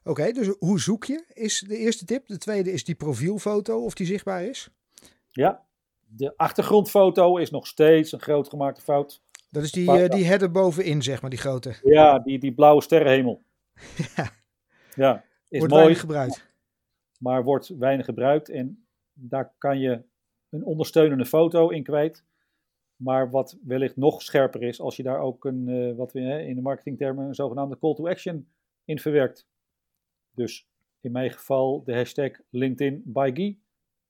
[0.00, 2.26] Oké, okay, dus hoe zoek je is de eerste tip.
[2.26, 4.68] De tweede is die profielfoto, of die zichtbaar is.
[5.28, 5.66] Ja,
[6.06, 9.22] de achtergrondfoto is nog steeds een groot gemaakte fout.
[9.50, 11.74] Dat is die, uh, die header bovenin, zeg maar, die grote.
[11.82, 13.42] Ja, die, die blauwe sterrenhemel.
[14.16, 14.30] ja.
[14.94, 16.48] Ja, is wordt mooi, weinig gebruikt.
[17.18, 20.02] Maar wordt weinig gebruikt en daar kan je
[20.50, 22.24] een ondersteunende foto in kwijt.
[23.02, 26.54] Maar wat wellicht nog scherper is, als je daar ook een, uh, wat we in
[26.54, 28.48] de marketingtermen een zogenaamde call to action
[28.84, 29.46] in verwerkt.
[30.34, 30.68] Dus
[31.00, 33.58] in mijn geval de hashtag LinkedIn by Guy,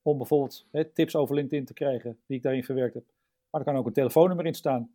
[0.03, 3.05] om bijvoorbeeld tips over LinkedIn te krijgen die ik daarin verwerkt heb.
[3.51, 4.91] Maar er kan ook een telefoonnummer in staan.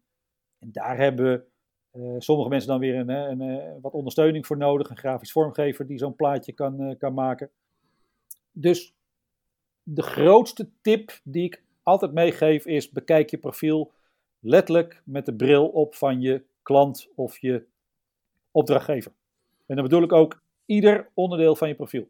[0.59, 1.45] En daar hebben
[1.91, 5.97] uh, sommige mensen dan weer een, een, wat ondersteuning voor nodig, een grafisch vormgever die
[5.97, 7.51] zo'n plaatje kan, kan maken.
[8.51, 8.95] Dus
[9.83, 13.91] de grootste tip die ik altijd meegeef is: bekijk je profiel
[14.39, 17.63] letterlijk met de bril op van je klant of je
[18.51, 19.11] opdrachtgever.
[19.65, 22.07] En dan bedoel ik ook ieder onderdeel van je profiel.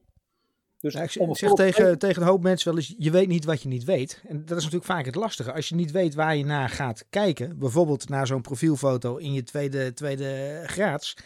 [0.80, 3.68] Dus ik zeg tegen, tegen een hoop mensen wel eens, je weet niet wat je
[3.68, 4.22] niet weet.
[4.28, 5.54] En dat is natuurlijk vaak het lastige.
[5.54, 9.44] Als je niet weet waar je naar gaat kijken, bijvoorbeeld naar zo'n profielfoto in je
[9.44, 11.18] tweede, tweede graads,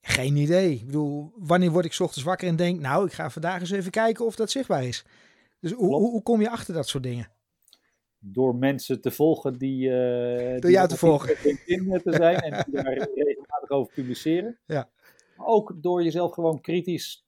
[0.00, 0.72] geen idee.
[0.72, 3.70] Ik bedoel, wanneer word ik 's ochtends wakker en denk, nou, ik ga vandaag eens
[3.70, 5.04] even kijken of dat zichtbaar is.
[5.60, 7.28] Dus hoe, hoe, hoe kom je achter dat soort dingen?
[8.18, 9.88] Door mensen te volgen die...
[9.88, 11.36] Uh, door die jou te volgen.
[11.44, 14.58] LinkedIn te zijn en die daar regelmatig over publiceren.
[14.66, 14.90] Ja.
[15.36, 17.26] Maar ook door jezelf gewoon kritisch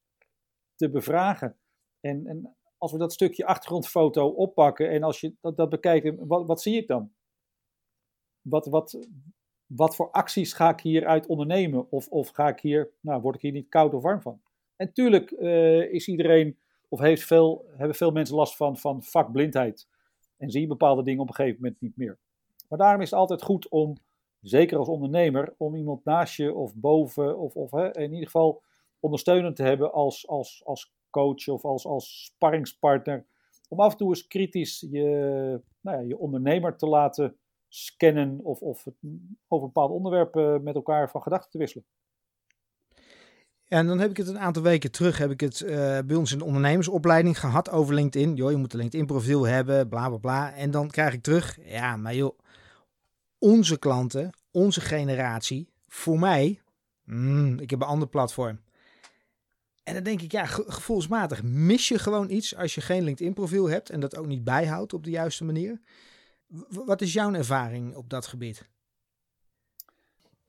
[0.74, 1.57] te bevragen.
[2.00, 6.46] En, en als we dat stukje achtergrondfoto oppakken en als je dat, dat bekijkt, wat,
[6.46, 7.12] wat zie ik dan?
[8.40, 8.98] Wat, wat,
[9.66, 11.90] wat voor acties ga ik hieruit ondernemen?
[11.90, 14.40] Of, of ga ik hier, nou, word ik hier niet koud of warm van?
[14.76, 19.88] En tuurlijk uh, is iedereen, of heeft veel, hebben veel mensen last van, van vakblindheid.
[20.40, 22.18] En zie je bepaalde dingen op een gegeven moment niet meer.
[22.68, 23.96] Maar daarom is het altijd goed om,
[24.40, 28.62] zeker als ondernemer, om iemand naast je of boven, of, of hè, in ieder geval
[29.00, 33.26] ondersteunend te hebben als, als, als coach of als, als sparringspartner.
[33.68, 37.37] Om af en toe eens kritisch je, nou ja, je ondernemer te laten
[37.68, 38.87] scannen of, of
[39.48, 41.87] over bepaalde onderwerpen met elkaar van gedachten te wisselen.
[43.71, 45.69] En dan heb ik het een aantal weken terug, heb ik het uh,
[46.07, 48.35] bij ons in de ondernemersopleiding gehad over LinkedIn.
[48.35, 50.55] Joh, je moet een LinkedIn profiel hebben, bla bla bla.
[50.55, 52.39] En dan krijg ik terug, ja, maar joh,
[53.39, 56.61] onze klanten, onze generatie, voor mij,
[57.05, 58.61] mm, ik heb een ander platform.
[59.83, 63.69] En dan denk ik, ja, gevoelsmatig mis je gewoon iets als je geen LinkedIn profiel
[63.69, 65.81] hebt en dat ook niet bijhoudt op de juiste manier.
[66.69, 68.69] Wat is jouw ervaring op dat gebied?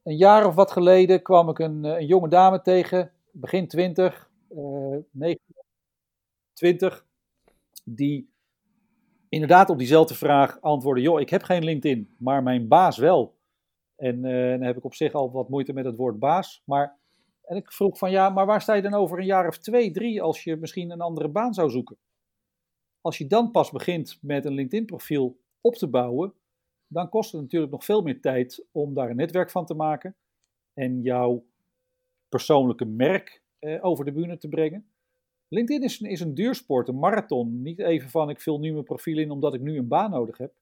[0.04, 4.98] Een jaar of wat geleden kwam ik een, een jonge dame tegen, begin 20, uh,
[5.12, 7.06] 29,
[7.84, 8.30] die
[9.30, 13.40] inderdaad op diezelfde vraag antwoordde: Joh, ik heb geen LinkedIn, maar mijn baas wel.
[13.96, 16.62] En uh, dan heb ik op zich al wat moeite met het woord baas.
[16.66, 17.00] Maar
[17.44, 19.92] en ik vroeg van ja, maar waar sta je dan over een jaar of twee,
[19.92, 21.98] drie als je misschien een andere baan zou zoeken?
[23.02, 26.34] Als je dan pas begint met een LinkedIn-profiel op te bouwen,
[26.92, 30.16] dan kost het natuurlijk nog veel meer tijd om daar een netwerk van te maken.
[30.74, 31.46] En jouw
[32.30, 34.86] persoonlijke merk uh, over de bühne te brengen.
[35.48, 37.62] LinkedIn is, is een duursport, een marathon.
[37.62, 40.38] Niet even van ik vul nu mijn profiel in omdat ik nu een baan nodig
[40.38, 40.54] heb.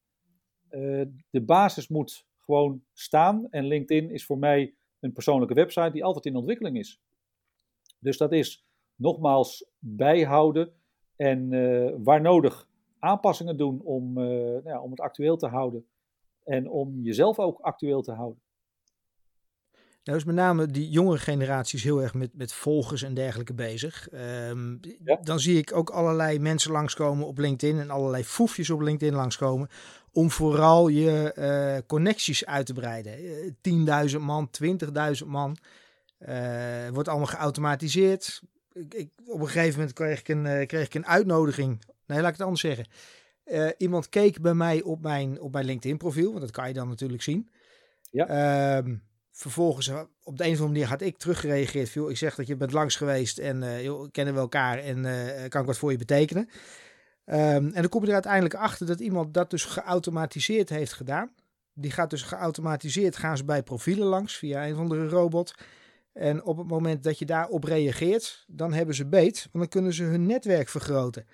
[0.72, 6.04] Uh, de basis moet gewoon staan en LinkedIn is voor mij een persoonlijke website die
[6.04, 7.02] altijd in ontwikkeling is.
[8.00, 8.66] Dus dat is
[8.96, 10.74] nogmaals bijhouden
[11.16, 12.68] en uh, waar nodig
[13.00, 15.86] aanpassingen doen om, uh, nou ja, om het actueel te houden
[16.50, 18.42] en om jezelf ook actueel te houden.
[20.04, 24.08] Nou is met name die jongere generaties heel erg met, met volgers en dergelijke bezig.
[24.14, 25.20] Um, ja.
[25.22, 29.68] Dan zie ik ook allerlei mensen langskomen op LinkedIn en allerlei foefjes op LinkedIn langskomen.
[30.12, 33.16] Om vooral je uh, connecties uit te breiden.
[34.12, 34.50] 10.000 man,
[35.22, 35.58] 20.000 man.
[36.20, 38.42] Uh, wordt allemaal geautomatiseerd.
[38.74, 41.82] Ik, ik, op een gegeven moment kreeg ik een, kreeg ik een uitnodiging.
[42.06, 42.86] Nee, laat ik het anders zeggen.
[43.78, 46.30] Iemand keek bij mij op mijn, op mijn LinkedIn profiel.
[46.30, 47.50] Want dat kan je dan natuurlijk zien.
[48.12, 48.78] Ja.
[48.78, 51.90] Um, vervolgens eh, op de een of andere manier had ik teruggereageerd.
[51.90, 55.04] Viel, ik zeg dat je bent langs geweest en uh, joh, kennen we elkaar en
[55.50, 56.50] kan ik wat voor je betekenen.
[57.26, 61.32] Um, en dan kom je er uiteindelijk achter dat iemand dat dus geautomatiseerd heeft gedaan.
[61.74, 65.54] Die gaat dus geautomatiseerd, gaan ze bij profielen langs via een of andere robot.
[66.14, 69.94] En op het moment dat je daarop reageert, dan hebben ze beet, want dan kunnen
[69.94, 71.28] ze hun netwerk vergroten.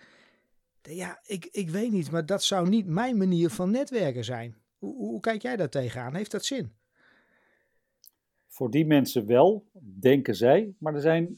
[0.90, 4.56] Ja, ik, ik weet niet, maar dat zou niet mijn manier van netwerken zijn.
[4.78, 6.16] Hoe, hoe kijk jij daar tegenaan?
[6.16, 6.74] Heeft dat zin?
[8.48, 9.66] Voor die mensen wel,
[10.00, 10.74] denken zij.
[10.78, 11.38] Maar er zijn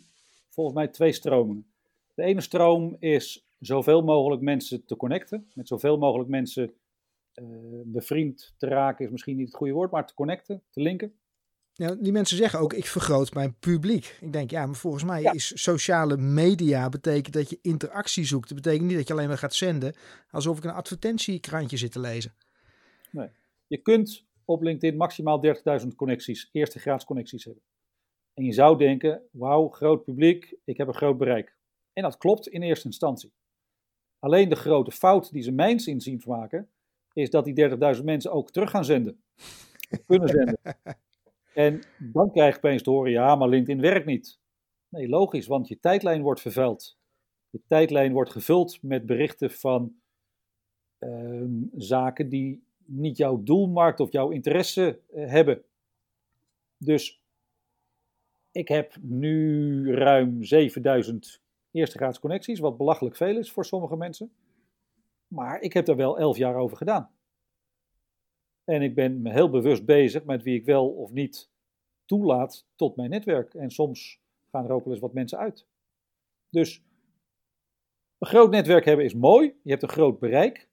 [0.50, 1.68] volgens mij twee stromingen.
[2.14, 5.52] De ene stroom is zoveel mogelijk mensen te connecten.
[5.54, 6.74] Met zoveel mogelijk mensen
[7.36, 7.48] uh,
[7.86, 11.14] bevriend te raken is misschien niet het goede woord, maar te connecten, te linken.
[11.78, 14.18] Ja, die mensen zeggen ook, ik vergroot mijn publiek.
[14.22, 15.32] Ik denk, ja, maar volgens mij ja.
[15.32, 18.50] is sociale media betekent dat je interactie zoekt.
[18.50, 19.96] Dat betekent niet dat je alleen maar gaat zenden,
[20.32, 22.34] alsof ik een advertentiekrantje zit te lezen.
[23.12, 23.30] Nee.
[23.68, 25.46] Je kunt op LinkedIn maximaal
[25.82, 27.64] 30.000 connecties, eerste graads connecties hebben.
[28.34, 31.56] En je zou denken, wauw, groot publiek, ik heb een groot bereik.
[31.94, 33.34] En dat klopt in eerste instantie.
[34.20, 36.70] Alleen de grote fout die ze mijns inzien maken,
[37.14, 39.22] is dat die 30.000 mensen ook terug gaan zenden.
[40.08, 40.58] Kunnen zenden.
[41.58, 44.40] En dan krijg je opeens te horen, ja, maar LinkedIn werkt niet.
[44.90, 46.98] Nee, logisch, want je tijdlijn wordt vervuild.
[47.50, 49.96] Je tijdlijn wordt gevuld met berichten van
[51.00, 51.44] uh,
[51.76, 55.64] zaken die niet jouw doelmarkt of jouw interesse uh, hebben.
[56.78, 57.24] Dus
[58.52, 61.42] ik heb nu ruim 7000
[61.72, 64.32] eerste graads connecties, wat belachelijk veel is voor sommige mensen.
[65.28, 67.17] Maar ik heb er wel 11 jaar over gedaan.
[68.68, 71.50] En ik ben me heel bewust bezig met wie ik wel of niet
[72.06, 73.54] toelaat tot mijn netwerk.
[73.54, 74.20] En soms
[74.52, 75.68] gaan er ook wel eens wat mensen uit.
[76.50, 76.84] Dus
[78.18, 79.54] een groot netwerk hebben is mooi.
[79.64, 80.70] Je hebt een groot bereik.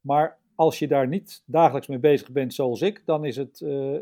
[0.00, 3.92] Maar als je daar niet dagelijks mee bezig bent zoals ik, dan is het uh,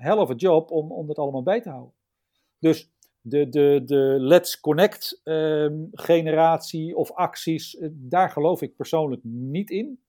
[0.00, 1.92] uh, of job om, om het allemaal bij te houden.
[2.58, 9.24] Dus de, de, de Let's Connect uh, generatie of acties, eh, daar geloof ik persoonlijk
[9.24, 10.00] niet in.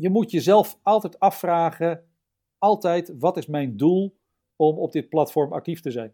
[0.00, 2.04] Je moet jezelf altijd afvragen,
[2.58, 4.16] altijd, wat is mijn doel
[4.56, 6.12] om op dit platform actief te zijn?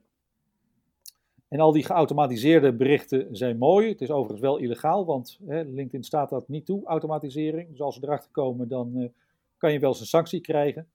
[1.49, 3.89] En al die geautomatiseerde berichten zijn mooi.
[3.89, 7.71] Het is overigens wel illegaal, want hè, LinkedIn staat dat niet toe, automatisering.
[7.71, 9.09] Dus als ze erachter komen, dan uh,
[9.57, 10.89] kan je wel eens een sanctie krijgen.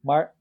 [0.00, 0.34] Maar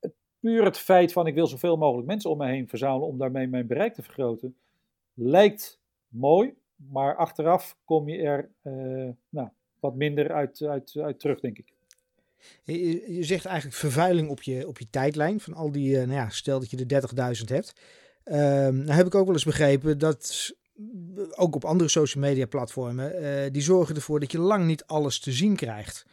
[0.00, 3.18] het, puur het feit van ik wil zoveel mogelijk mensen om me heen verzamelen om
[3.18, 4.56] daarmee mijn bereik te vergroten,
[5.14, 9.48] lijkt mooi, maar achteraf kom je er uh, nou,
[9.84, 11.72] wat minder uit, uit, uit terug, denk ik.
[12.62, 16.28] Je, zegt eigenlijk vervuiling op je, op je tijdlijn van al die, uh, nou ja,
[16.28, 17.02] stel dat je de
[17.38, 17.72] 30.000 hebt.
[18.24, 18.34] Um,
[18.76, 20.54] nou heb ik ook wel eens begrepen dat
[21.34, 25.20] ook op andere social media platformen, uh, die zorgen ervoor dat je lang niet alles
[25.20, 26.06] te zien krijgt.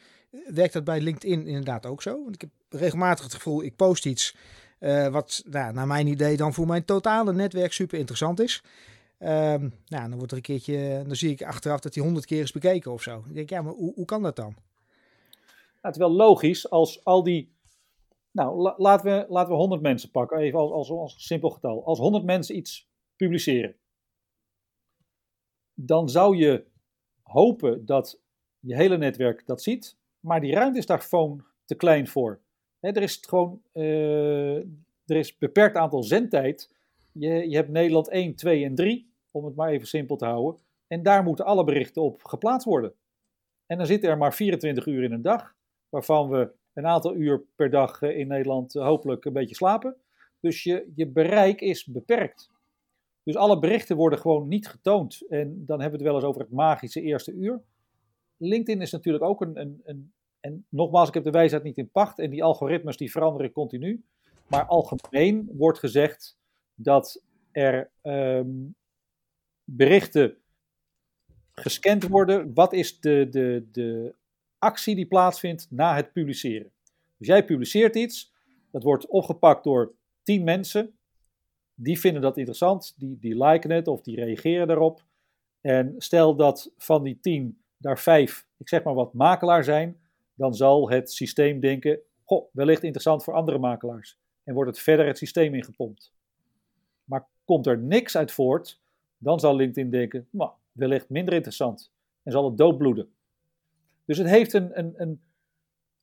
[0.47, 2.23] Werkt dat bij LinkedIn inderdaad ook zo?
[2.23, 4.35] Want ik heb regelmatig het gevoel, ik post iets
[4.79, 8.63] uh, wat nou, naar mijn idee dan voor mijn totale netwerk super interessant is.
[9.23, 12.41] Um, nou, dan wordt er een keertje, dan zie ik achteraf dat die honderd keer
[12.41, 13.23] is bekeken of zo.
[13.27, 14.49] Ik denk, ja, maar hoe, hoe kan dat dan?
[14.49, 17.53] Nou, het is wel logisch als al die
[18.31, 21.85] nou, la, laten, we, laten we 100 mensen pakken, even als, als, als simpel getal.
[21.85, 23.75] Als 100 mensen iets publiceren,
[25.73, 26.65] dan zou je
[27.21, 28.21] hopen dat
[28.59, 32.41] je hele netwerk dat ziet, maar die ruimte is daar gewoon te klein voor.
[32.79, 34.55] er is gewoon uh,
[35.05, 36.75] er is beperkt aantal zendtijd.
[37.11, 40.61] Je, je hebt Nederland 1, 2 en 3, om het maar even simpel te houden.
[40.87, 42.93] En daar moeten alle berichten op geplaatst worden.
[43.65, 45.55] En dan zitten er maar 24 uur in een dag,
[45.89, 49.95] waarvan we een aantal uur per dag eh, in Nederland eh, hopelijk een beetje slapen.
[50.39, 52.49] Dus je, je bereik is beperkt.
[53.23, 55.27] Dus alle berichten worden gewoon niet getoond.
[55.29, 57.61] En dan hebben we het wel eens over het magische eerste uur.
[58.37, 61.91] LinkedIn is natuurlijk ook een, een, een en nogmaals, ik heb de wijsheid niet in
[61.91, 64.03] pacht en die algoritmes die veranderen continu.
[64.47, 66.37] Maar algemeen wordt gezegd
[66.75, 68.49] dat er ehm,
[69.63, 70.37] berichten
[71.51, 72.53] gescand worden.
[72.53, 74.15] Wat is de, de, de
[74.57, 76.71] actie die plaatsvindt na het publiceren?
[77.17, 78.33] Dus jij publiceert iets,
[78.71, 79.93] dat wordt opgepakt door
[80.23, 80.95] tien mensen.
[81.73, 85.03] Die vinden dat interessant, die, die liken het of die reageren daarop.
[85.61, 89.99] En stel dat van die tien daar vijf, ik zeg maar wat, makelaar zijn,
[90.33, 94.17] dan zal het systeem denken: goh, wellicht interessant voor andere makelaars.
[94.43, 96.13] En wordt het verder het systeem ingepompt.
[97.03, 98.81] Maar komt er niks uit voort,
[99.21, 101.91] dan zal LinkedIn denken: nou, wellicht minder interessant.
[102.23, 103.09] En zal het doodbloeden.
[104.05, 105.21] Dus het heeft een, een, een,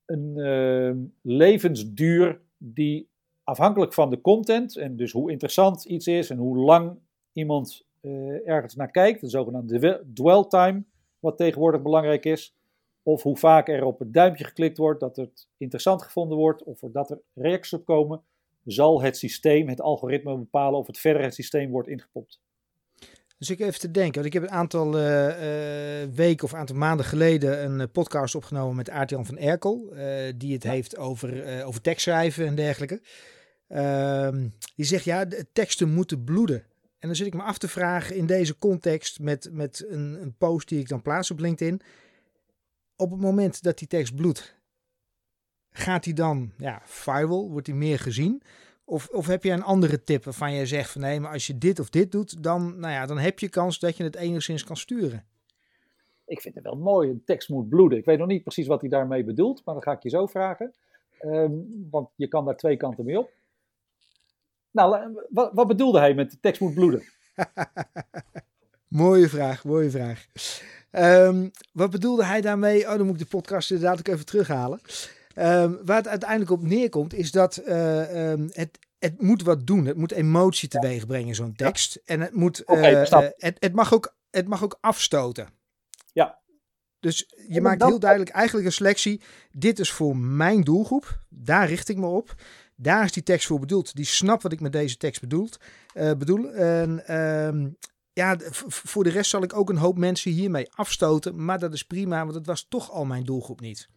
[0.05, 3.09] een uh, levensduur die
[3.45, 6.99] afhankelijk van de content en dus hoe interessant iets is en hoe lang
[7.33, 10.85] iemand uh, ergens naar kijkt, de zogenaamde dwell time,
[11.19, 12.57] wat tegenwoordig belangrijk is,
[13.03, 16.81] of hoe vaak er op het duimpje geklikt wordt dat het interessant gevonden wordt, of
[16.81, 18.23] dat er reacties op komen,
[18.65, 22.41] zal het systeem, het algoritme bepalen of het verder het systeem wordt ingepompt.
[23.39, 26.59] Dus ik even te denken, want ik heb een aantal uh, uh, weken of een
[26.59, 29.95] aantal maanden geleden een podcast opgenomen met Aart-Jan van Erkel,
[30.37, 33.01] die het heeft over, over tekstschrijven en dergelijke.
[33.69, 36.65] Ehm, die zegt ja, de teksten moeten bloeden.
[36.99, 40.37] En dan zit ik me af te vragen in deze context met, met een, een
[40.37, 41.81] post die ik dan plaats op LinkedIn.
[42.97, 44.57] Op het moment dat die tekst bloedt,
[45.71, 47.51] gaat die dan ja, viral?
[47.51, 48.43] Wordt die meer gezien?
[48.89, 51.59] Of, of heb je een andere tip waarvan je zegt van nee, maar als je
[51.59, 54.65] dit of dit doet, dan, nou ja, dan heb je kans dat je het enigszins
[54.65, 55.25] kan sturen.
[56.25, 57.99] Ik vind het wel mooi, een tekst moet bloeden.
[57.99, 60.27] Ik weet nog niet precies wat hij daarmee bedoelt, maar dat ga ik je zo
[60.27, 60.75] vragen.
[61.21, 63.31] Um, want je kan daar twee kanten mee op.
[64.71, 67.03] Nou, wat, wat bedoelde hij met de tekst moet bloeden?
[68.89, 70.27] mooie vraag, mooie vraag.
[70.93, 72.87] Um, wat bedoelde hij daarmee?
[72.87, 74.81] Oh, dan moet ik de podcast inderdaad ook even terughalen.
[75.39, 79.87] Um, waar het uiteindelijk op neerkomt, is dat uh, um, het, het moet wat doen.
[79.87, 81.95] Het moet emotie teweeg brengen, zo'n tekst.
[81.95, 82.01] Ja.
[82.05, 85.49] En het, moet, okay, uh, uh, het, het, mag ook, het mag ook afstoten.
[86.13, 86.39] Ja.
[87.01, 89.21] Dus je maakt heel duidelijk eigenlijk een selectie.
[89.51, 91.23] Dit is voor mijn doelgroep.
[91.29, 92.35] Daar richt ik me op.
[92.77, 93.95] Daar is die tekst voor bedoeld.
[93.95, 95.59] Die snapt wat ik met deze tekst bedoelt,
[95.93, 96.53] bedoel.
[96.53, 97.77] En um,
[98.13, 98.37] ja,
[98.69, 101.45] voor de rest zal ik ook een hoop mensen hiermee afstoten.
[101.45, 103.89] Maar dat is prima, want het was toch al mijn doelgroep niet.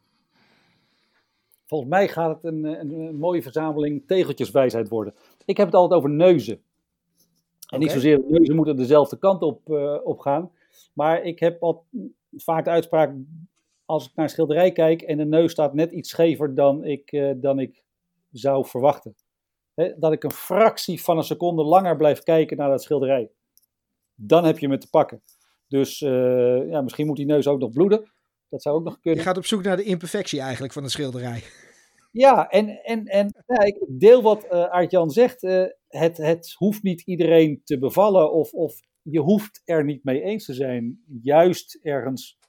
[1.72, 5.14] Volgens mij gaat het een, een, een mooie verzameling tegeltjeswijsheid worden.
[5.46, 6.54] Ik heb het altijd over neuzen.
[6.54, 6.62] En
[7.66, 7.80] okay.
[7.80, 10.52] niet zozeer de neuzen moeten dezelfde kant op, uh, op gaan.
[10.94, 11.86] Maar ik heb al
[12.32, 13.14] vaak de uitspraak,
[13.86, 17.12] als ik naar een schilderij kijk en de neus staat net iets schever dan ik,
[17.12, 17.84] uh, dan ik
[18.32, 19.16] zou verwachten.
[19.74, 23.30] He, dat ik een fractie van een seconde langer blijf kijken naar dat schilderij.
[24.16, 25.22] Dan heb je me te pakken.
[25.68, 28.12] Dus uh, ja, misschien moet die neus ook nog bloeden.
[28.52, 29.20] Dat zou ook nog kunnen.
[29.20, 31.44] Je gaat op zoek naar de imperfectie eigenlijk van de schilderij.
[32.12, 35.44] Ja, en, en, en ja, ik deel wat uh, Aart-Jan zegt.
[35.44, 40.22] Uh, het, het hoeft niet iedereen te bevallen of, of je hoeft er niet mee
[40.22, 41.04] eens te zijn.
[41.22, 42.40] Juist ergens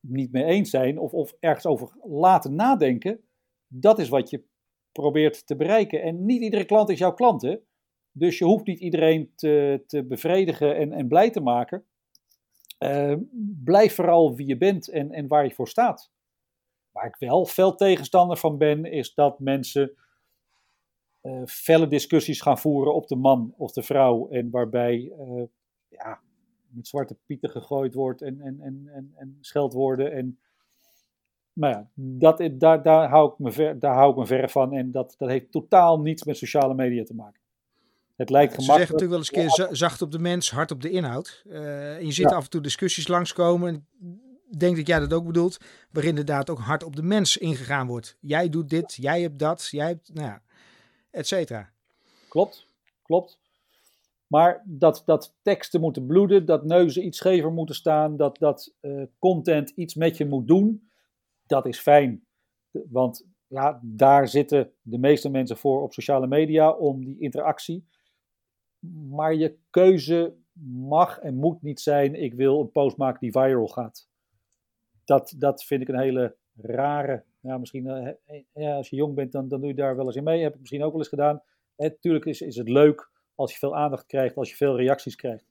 [0.00, 3.20] niet mee eens zijn of, of ergens over laten nadenken.
[3.66, 4.44] Dat is wat je
[4.92, 6.02] probeert te bereiken.
[6.02, 7.56] En niet iedere klant is jouw klant, hè?
[8.12, 11.84] Dus je hoeft niet iedereen te, te bevredigen en, en blij te maken.
[12.78, 13.14] Uh,
[13.64, 16.10] blijf vooral wie je bent en, en waar je voor staat.
[16.90, 19.96] Waar ik wel fel tegenstander van ben, is dat mensen
[21.22, 24.28] uh, felle discussies gaan voeren op de man of de vrouw.
[24.28, 25.44] En waarbij uh,
[25.88, 26.20] ja,
[26.68, 30.12] met zwarte pieten gegooid wordt en, en, en, en, en scheldwoorden.
[30.12, 30.38] En,
[31.52, 34.72] maar ja, dat, daar, daar, hou ik me ver, daar hou ik me ver van.
[34.72, 37.40] En dat, dat heeft totaal niets met sociale media te maken.
[38.16, 40.70] Het lijkt ja, Ze zeggen natuurlijk wel eens een keer zacht op de mens, hard
[40.70, 41.42] op de inhoud.
[41.46, 42.36] Uh, en je ziet ja.
[42.36, 43.68] af en toe discussies langskomen.
[43.68, 43.86] En
[44.58, 45.58] denk dat jij dat ook bedoelt.
[45.90, 48.16] Waarin inderdaad ook hard op de mens ingegaan wordt.
[48.20, 50.42] Jij doet dit, jij hebt dat, jij hebt, nou ja,
[51.10, 51.70] et cetera.
[52.28, 52.66] Klopt,
[53.02, 53.38] klopt.
[54.26, 59.02] Maar dat, dat teksten moeten bloeden, dat neuzen iets schever moeten staan, dat, dat uh,
[59.18, 60.90] content iets met je moet doen,
[61.46, 62.24] dat is fijn.
[62.70, 67.86] Want ja, daar zitten de meeste mensen voor op sociale media om die interactie
[69.10, 70.36] maar je keuze
[70.88, 74.08] mag en moet niet zijn: ik wil een post maken die viral gaat.
[75.04, 77.24] Dat, dat vind ik een hele rare.
[77.40, 80.16] Ja, misschien uh, ja, als je jong bent, dan, dan doe je daar wel eens
[80.16, 80.42] in mee.
[80.42, 81.42] Heb ik misschien ook wel eens gedaan.
[81.76, 85.45] Natuurlijk is, is het leuk als je veel aandacht krijgt, als je veel reacties krijgt.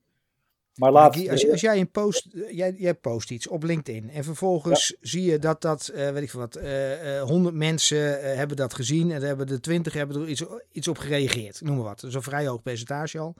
[0.76, 4.23] Maar laat, ja, als, als, jij een post, jij, jij post iets op LinkedIn en
[4.23, 4.95] vervolgens ja.
[5.01, 8.73] zie je dat dat, uh, weet ik veel wat, uh, uh, 100 mensen hebben dat
[8.73, 11.99] gezien en hebben de 20 hebben er iets, iets op gereageerd, noem maar wat.
[11.99, 13.36] Dat is een vrij hoog percentage al.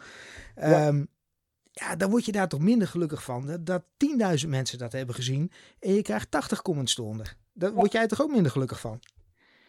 [0.56, 0.88] Ja.
[0.88, 1.08] Um,
[1.72, 3.84] ja, dan word je daar toch minder gelukkig van dat
[4.44, 7.36] 10.000 mensen dat hebben gezien en je krijgt 80 comments eronder.
[7.54, 9.00] Daar word jij toch ook minder gelukkig van?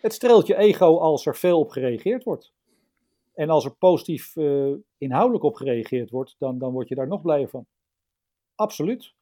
[0.00, 2.52] Het streelt je ego als er veel op gereageerd wordt.
[3.36, 7.22] En als er positief uh, inhoudelijk op gereageerd wordt, dan, dan word je daar nog
[7.22, 7.66] blijer van.
[8.54, 9.14] Absoluut.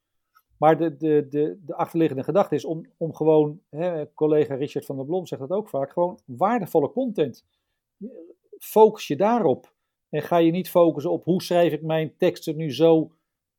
[0.59, 4.97] Maar de, de, de, de achterliggende gedachte is om, om gewoon, hè, collega Richard van
[4.97, 7.45] der Blom zegt dat ook vaak, gewoon waardevolle content.
[8.59, 9.73] Focus je daarop.
[10.09, 13.13] En ga je niet focussen op hoe schrijf ik mijn teksten nu zo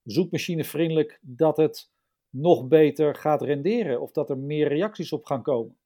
[0.03, 1.91] zoekmachinevriendelijk dat het
[2.29, 5.77] nog beter gaat renderen of dat er meer reacties op gaan komen.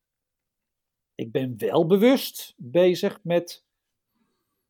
[1.16, 3.66] Ik ben wel bewust bezig met,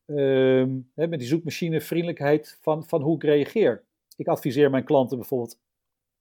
[0.09, 3.83] uh, met die zoekmachinevriendelijkheid van, van hoe ik reageer.
[4.15, 5.59] Ik adviseer mijn klanten bijvoorbeeld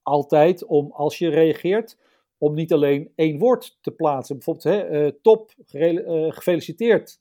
[0.02, 1.98] altijd om, als je reageert,
[2.38, 4.34] om niet alleen één woord te plaatsen.
[4.36, 7.20] Bijvoorbeeld, hè, eh, top, uh, gefeliciteerd.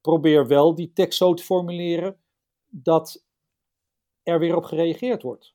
[0.00, 2.16] Probeer wel die tekst zo te formuleren
[2.66, 3.24] dat
[4.22, 5.54] er weer op gereageerd wordt.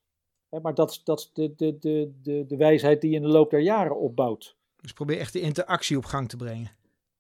[0.62, 3.28] Maar dat is, dat is de, de, de, de, de wijsheid die je in de
[3.28, 4.58] loop der jaren opbouwt.
[4.82, 6.72] Dus probeer echt de interactie op gang te brengen.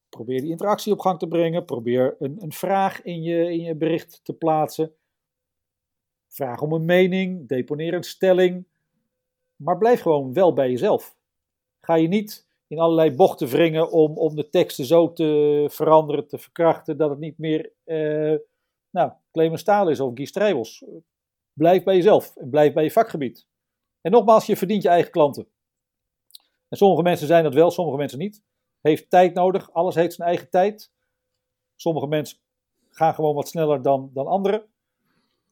[0.09, 1.65] Probeer die interactie op gang te brengen.
[1.65, 4.93] Probeer een, een vraag in je, in je bericht te plaatsen.
[6.27, 7.47] Vraag om een mening.
[7.47, 8.65] Deponeer een stelling.
[9.55, 11.17] Maar blijf gewoon wel bij jezelf.
[11.81, 16.37] Ga je niet in allerlei bochten wringen om, om de teksten zo te veranderen, te
[16.37, 18.35] verkrachten, dat het niet meer eh,
[18.89, 20.85] nou, Clemens Staal is of Guy Strijbels.
[21.53, 23.47] Blijf bij jezelf en blijf bij je vakgebied.
[24.01, 25.47] En nogmaals, je verdient je eigen klanten.
[26.67, 28.43] En sommige mensen zijn dat wel, sommige mensen niet.
[28.81, 30.91] Heeft tijd nodig, alles heeft zijn eigen tijd.
[31.75, 32.37] Sommige mensen
[32.89, 34.65] gaan gewoon wat sneller dan, dan anderen.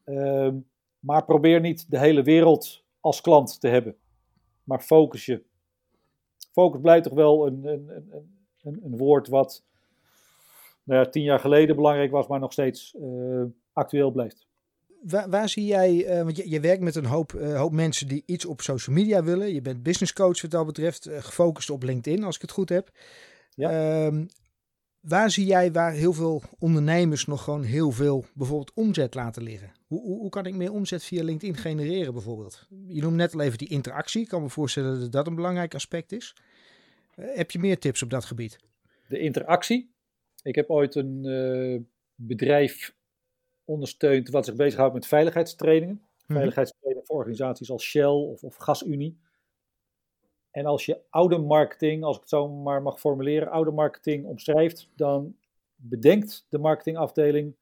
[0.04, 0.56] Ehm,
[1.00, 3.98] maar probeer niet de hele wereld als klant te hebben.
[4.64, 5.44] Maar focus je.
[6.52, 7.90] Focus blijft toch wel een, een,
[8.62, 9.64] een, een woord wat
[10.88, 14.47] nou ja, tien jaar geleden belangrijk was, maar nog steeds uh, actueel blijft.
[15.02, 18.08] Waar, waar, zie jij, uh, want je, je, werkt met een hoop, uh, hoop mensen
[18.08, 19.54] die iets op social media willen.
[19.54, 22.92] Je bent business coach wat dat betreft, gefocust op LinkedIn als ik het goed heb.
[23.50, 24.08] Ja.
[24.08, 24.26] Uh,
[25.00, 29.72] waar zie jij waar heel veel ondernemers nog gewoon heel veel bijvoorbeeld omzet laten liggen?
[29.88, 32.68] Hoe, hoe, hoe, kan ik meer omzet via LinkedIn genereren bijvoorbeeld?
[32.88, 34.22] Je noemt net al even die interactie.
[34.22, 36.36] Ik kan me voorstellen dat dat een belangrijk aspect is.
[37.16, 38.58] heb je meer tips op dat gebied?
[39.08, 39.92] De interactie.
[40.42, 42.96] Ik heb ooit een bedrijf
[43.68, 46.02] ondersteunt wat zich bezighoudt met veiligheidstrainingen.
[46.26, 49.18] Mm Veiligheidstrainingen voor organisaties als Shell of, of GasUnie.
[50.52, 54.90] En als je oude marketing, als ik het zo maar mag formuleren, oude marketing omschrijft,
[54.96, 55.36] dan
[55.76, 57.56] bedenkt de marketingafdeling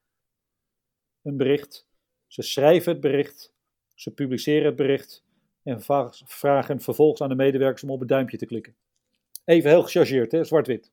[1.21, 1.87] een bericht.
[2.27, 3.53] Ze schrijven het bericht,
[3.93, 5.23] ze publiceren het bericht
[5.63, 5.81] en
[6.25, 8.75] vragen vervolgens aan de medewerkers om op het duimpje te klikken.
[9.45, 10.91] Even heel gechargeerd, zwart-wit.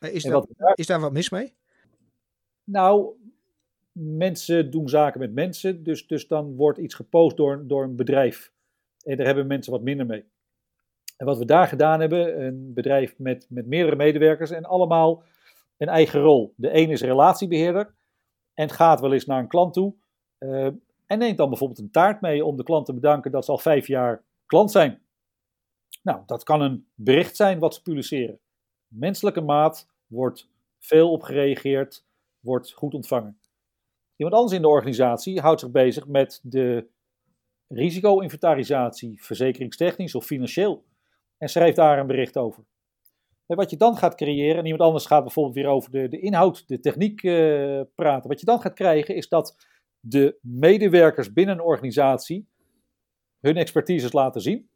[0.00, 1.54] Is, daar, is daar wat mis mee?
[2.64, 3.14] Nou,
[3.98, 8.52] mensen doen zaken met mensen, dus, dus dan wordt iets gepost door, door een bedrijf.
[9.02, 10.24] En daar hebben mensen wat minder mee.
[11.16, 15.22] En wat we daar gedaan hebben, een bedrijf met, met meerdere medewerkers en allemaal
[15.76, 16.52] een eigen rol.
[16.56, 17.94] De een is relatiebeheerder
[18.54, 19.94] en gaat wel eens naar een klant toe
[20.38, 20.66] uh,
[21.06, 23.58] en neemt dan bijvoorbeeld een taart mee om de klant te bedanken dat ze al
[23.58, 25.02] vijf jaar klant zijn.
[26.02, 28.38] Nou, dat kan een bericht zijn wat ze publiceren.
[28.88, 32.04] Menselijke maat wordt veel op gereageerd,
[32.40, 33.38] wordt goed ontvangen.
[34.16, 36.88] Iemand anders in de organisatie houdt zich bezig met de
[37.68, 40.84] risico-inventarisatie, verzekeringstechnisch of financieel,
[41.38, 42.64] en schrijft daar een bericht over.
[43.46, 46.20] En wat je dan gaat creëren, en iemand anders gaat bijvoorbeeld weer over de, de
[46.20, 48.28] inhoud, de techniek uh, praten.
[48.28, 49.56] Wat je dan gaat krijgen is dat
[50.00, 52.48] de medewerkers binnen een organisatie
[53.40, 54.68] hun expertises laten zien.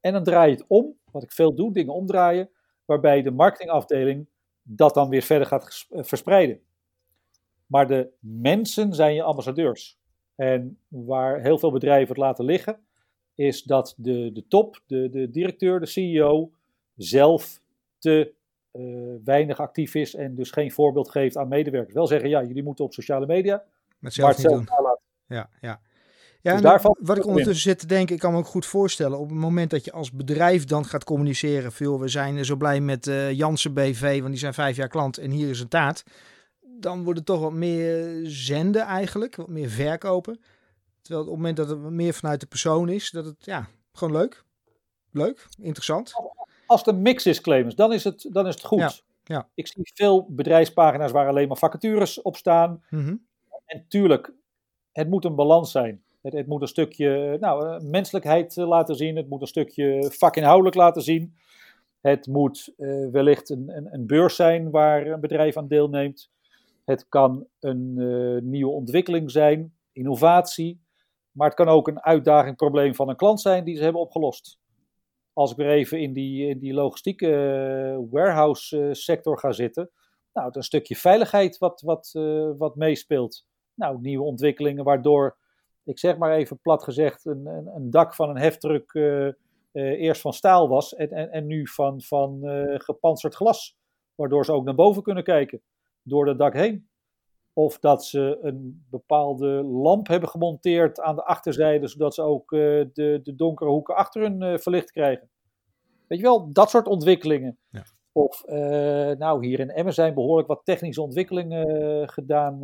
[0.00, 2.50] En dan draai je het om, wat ik veel doe, dingen omdraaien,
[2.84, 4.28] waarbij de marketingafdeling
[4.62, 6.60] dat dan weer verder gaat verspreiden.
[7.74, 9.98] Maar de mensen zijn je ambassadeurs.
[10.34, 12.78] En waar heel veel bedrijven het laten liggen,
[13.34, 16.50] is dat de, de top, de, de directeur, de CEO,
[16.96, 17.60] zelf
[17.98, 18.32] te
[18.72, 21.94] uh, weinig actief is en dus geen voorbeeld geeft aan medewerkers.
[21.94, 23.62] Wel zeggen, ja, jullie moeten op sociale media,
[23.98, 24.98] maar zelf, maar zelf niet doen.
[25.26, 25.80] Ja, ja.
[26.40, 29.28] Ja, dus wat ik ondertussen zit te denken, ik kan me ook goed voorstellen, op
[29.28, 33.06] het moment dat je als bedrijf dan gaat communiceren, veel, we zijn zo blij met
[33.06, 36.04] uh, Janssen BV, want die zijn vijf jaar klant en hier is een taart
[36.80, 40.40] dan wordt het toch wat meer zenden eigenlijk, wat meer verkopen.
[41.02, 44.14] Terwijl op het moment dat het meer vanuit de persoon is, dat het ja, gewoon
[44.14, 44.44] leuk.
[45.10, 46.12] Leuk, interessant.
[46.66, 48.78] Als een mix is, Clemens, dan is het, dan is het goed.
[48.78, 48.92] Ja,
[49.24, 49.48] ja.
[49.54, 52.84] Ik zie veel bedrijfspagina's waar alleen maar vacatures op staan.
[52.90, 53.16] Mhm.
[53.66, 54.32] En tuurlijk,
[54.92, 56.02] het moet een balans zijn.
[56.22, 59.16] Het, het moet een stukje nou, eh, menselijkheid eh, laten zien.
[59.16, 61.34] Het moet een stukje vakinhoudelijk laten zien.
[62.00, 66.30] Het moet uh, wellicht een, een, een, beurs zijn waar een bedrijf aan deelneemt.
[66.84, 70.82] Het kan een uh, nieuwe ontwikkeling zijn, innovatie.
[71.30, 74.58] Maar het kan ook een uitdaging, probleem van een klant zijn die ze hebben opgelost.
[75.32, 79.90] als ik weer even in die, in die logistieke warehouse sector ga zitten,
[80.32, 82.10] nou, een stukje veiligheid wat, wat,
[82.58, 83.46] wat meespeelt.
[83.74, 85.36] Nou, nieuwe ontwikkelingen waardoor,
[85.84, 88.94] ik zeg maar even plat gezegd, een, een, een dak van een heftruck
[89.72, 92.40] eerst van staal was en, en, en nu van, van
[92.80, 93.76] gepantserd glas.
[94.14, 95.62] Waardoor ze ook naar boven kunnen kijken
[96.04, 96.88] door het dak heen.
[97.52, 102.60] Of dat ze een bepaalde lamp hebben gemonteerd aan de achterzijde, zodat ze ook uh,
[102.92, 105.30] de, de donkere hoeken achter hun uh, verlicht krijgen.
[106.06, 107.58] Weet je wel, dat soort ontwikkelingen.
[107.70, 107.84] Ja.
[108.12, 108.54] Of, uh,
[109.10, 112.62] nou, hier in Emmen zijn behoorlijk wat technische ontwikkelingen gedaan.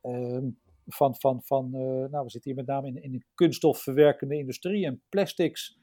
[0.00, 0.48] Ehm,
[0.86, 1.70] van, van, van
[2.10, 5.78] nou, we zitten hier met name in, in de kunststofverwerkende industrie en plastics.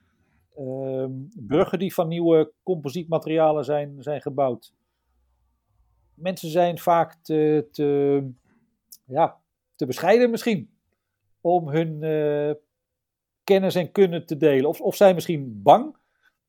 [0.55, 1.11] Ehm,
[1.47, 4.73] bruggen die van nieuwe composietmaterialen zijn, zijn gebouwd
[6.21, 8.23] mensen zijn vaak te, te,
[9.05, 9.37] ja,
[9.75, 10.69] te bescheiden misschien
[11.41, 12.53] om hun uh,
[13.43, 14.69] kennis en kunnen te delen.
[14.69, 15.97] Of, of zijn misschien bang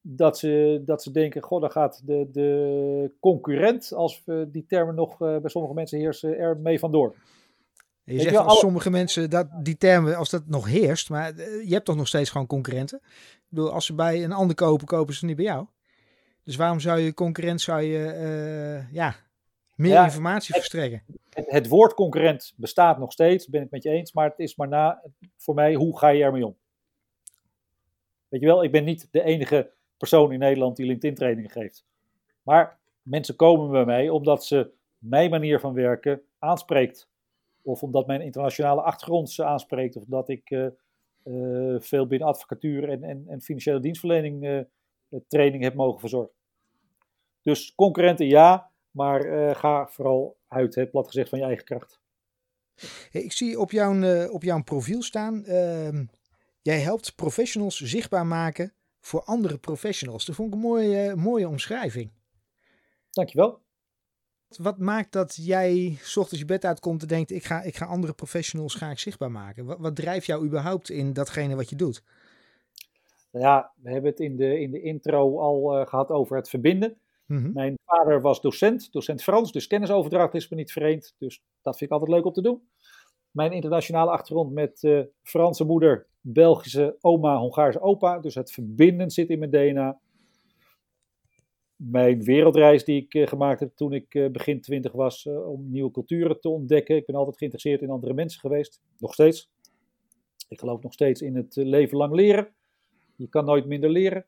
[0.01, 4.95] dat ze, dat ze denken, goh, dan gaat de, de concurrent, als we die termen
[4.95, 7.15] nog uh, bij sommige mensen heersen, er mee vandoor.
[8.05, 11.73] Je zegt als sommige mensen dat die termen, als dat nog heerst, maar eh, je
[11.73, 13.01] hebt toch nog steeds gewoon concurrenten?
[13.03, 15.67] Ik bedoel, als ze bij een ander kopen, kopen ze niet bij jou.
[16.45, 19.17] Dus waarom zou je concurrent, zou je, uh, ja,
[19.81, 21.03] meer informatie verstrekken.
[21.31, 24.57] Het, het, woord concurrent bestaat nog steeds, ben ik met je eens, maar het is
[24.57, 25.03] maar na,
[25.37, 26.57] voor mij, hoe ga je ermee om?
[28.29, 31.85] Weet je wel, ik ben niet de enige persoon in Nederland die LinkedIn trainingen geeft.
[32.43, 37.09] Maar mensen komen bij mij omdat ze mijn manier van werken aanspreekt.
[37.63, 39.97] Of omdat mijn internationale achtergrond ze aanspreekt.
[39.97, 40.67] Of dat ik uh,
[41.25, 44.61] uh, veel binnen advocatuur en, en, en financiële dienstverlening uh,
[45.29, 46.35] training heb mogen verzorgen.
[47.43, 52.01] Dus concurrenten ja, maar uh, ga vooral uit, het plat gezegd, van je eigen kracht.
[53.11, 56.01] Hey, ik zie op jouw, uh, op jouw profiel staan, uh,
[56.63, 60.25] jij helpt professionals zichtbaar maken voor andere professionals.
[60.25, 62.11] Dat vond ik een mooie, mooie omschrijving.
[63.11, 63.61] Dankjewel.
[64.57, 67.87] Wat maakt dat jij s ochtends je bed uitkomt en denkt, ik ga, ik ga
[67.87, 69.65] andere professionals ga ik zichtbaar maken?
[69.65, 72.03] Wat, wat drijft jou überhaupt in datgene wat je doet?
[73.31, 77.01] Nou ja, we hebben het in de, in de intro al gehad over het verbinden.
[77.31, 77.53] Mhm.
[77.53, 81.15] Mijn vader was docent, docent Frans, dus kennisoverdracht is me niet vreemd.
[81.19, 82.63] Dus dat vind ik altijd leuk om te doen.
[83.31, 88.19] Mijn internationale achtergrond met uh, Franse moeder, Belgische oma, Hongaarse opa.
[88.19, 90.01] Dus het verbinden zit in mijn DNA.
[91.77, 95.91] Mijn wereldreis die ik uh, gemaakt heb toen ik uh, begin twintig was om nieuwe
[95.91, 96.97] culturen te ontdekken.
[96.97, 98.81] Ik ben altijd geïnteresseerd in andere mensen geweest.
[98.99, 99.51] Nog steeds.
[100.49, 102.55] Ik geloof nog steeds in het leven lang leren.
[103.17, 104.27] Je kan nooit minder leren.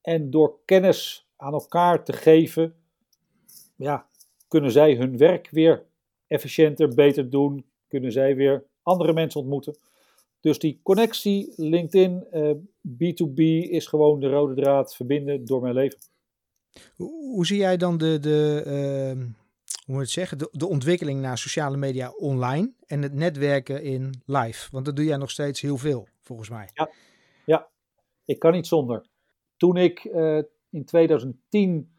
[0.00, 2.74] En door kennis aan elkaar te geven,
[3.76, 4.08] ja,
[4.48, 5.86] kunnen zij hun werk weer
[6.26, 7.64] efficiënter, beter doen.
[7.88, 9.78] Kunnen zij weer andere mensen ontmoeten.
[10.40, 12.52] Dus die connectie, LinkedIn, uh,
[12.88, 15.98] B2B is gewoon de rode draad verbinden door mijn leven.
[16.96, 18.62] Hoe, zie jij dan de, de,
[19.16, 19.24] uh,
[19.84, 24.22] hoe moet het zeggen, de, de ontwikkeling naar sociale media online en het netwerken in
[24.26, 24.68] live?
[24.70, 26.70] Want dat doe jij nog steeds heel veel, volgens mij.
[26.72, 26.90] Ja,
[27.44, 27.68] ja.
[28.24, 29.06] ik kan niet zonder.
[29.56, 30.42] Toen ik uh,
[30.76, 31.90] in 2010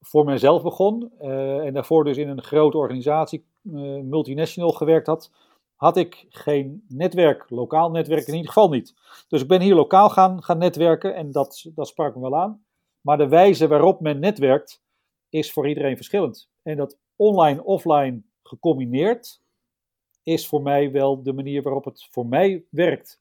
[0.00, 5.32] voor mezelf begon uh, en daarvoor dus in een grote organisatie, uh, multinational, gewerkt had,
[5.74, 8.94] had ik geen netwerk, lokaal netwerk in ieder geval niet.
[9.28, 12.64] Dus ik ben hier lokaal gaan, gaan netwerken en dat, dat sprak me wel aan.
[13.00, 14.82] Maar de wijze waarop men netwerkt
[15.28, 16.50] is voor iedereen verschillend.
[16.62, 19.42] En dat online, offline gecombineerd
[20.22, 23.20] is voor mij wel de manier waarop het voor mij werkt.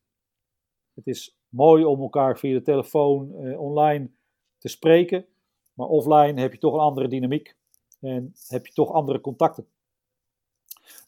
[0.93, 4.09] Het is mooi om elkaar via de telefoon, uh, online
[4.57, 5.25] te spreken.
[5.73, 7.55] Maar offline heb je toch een andere dynamiek
[7.99, 9.67] en heb je toch andere contacten.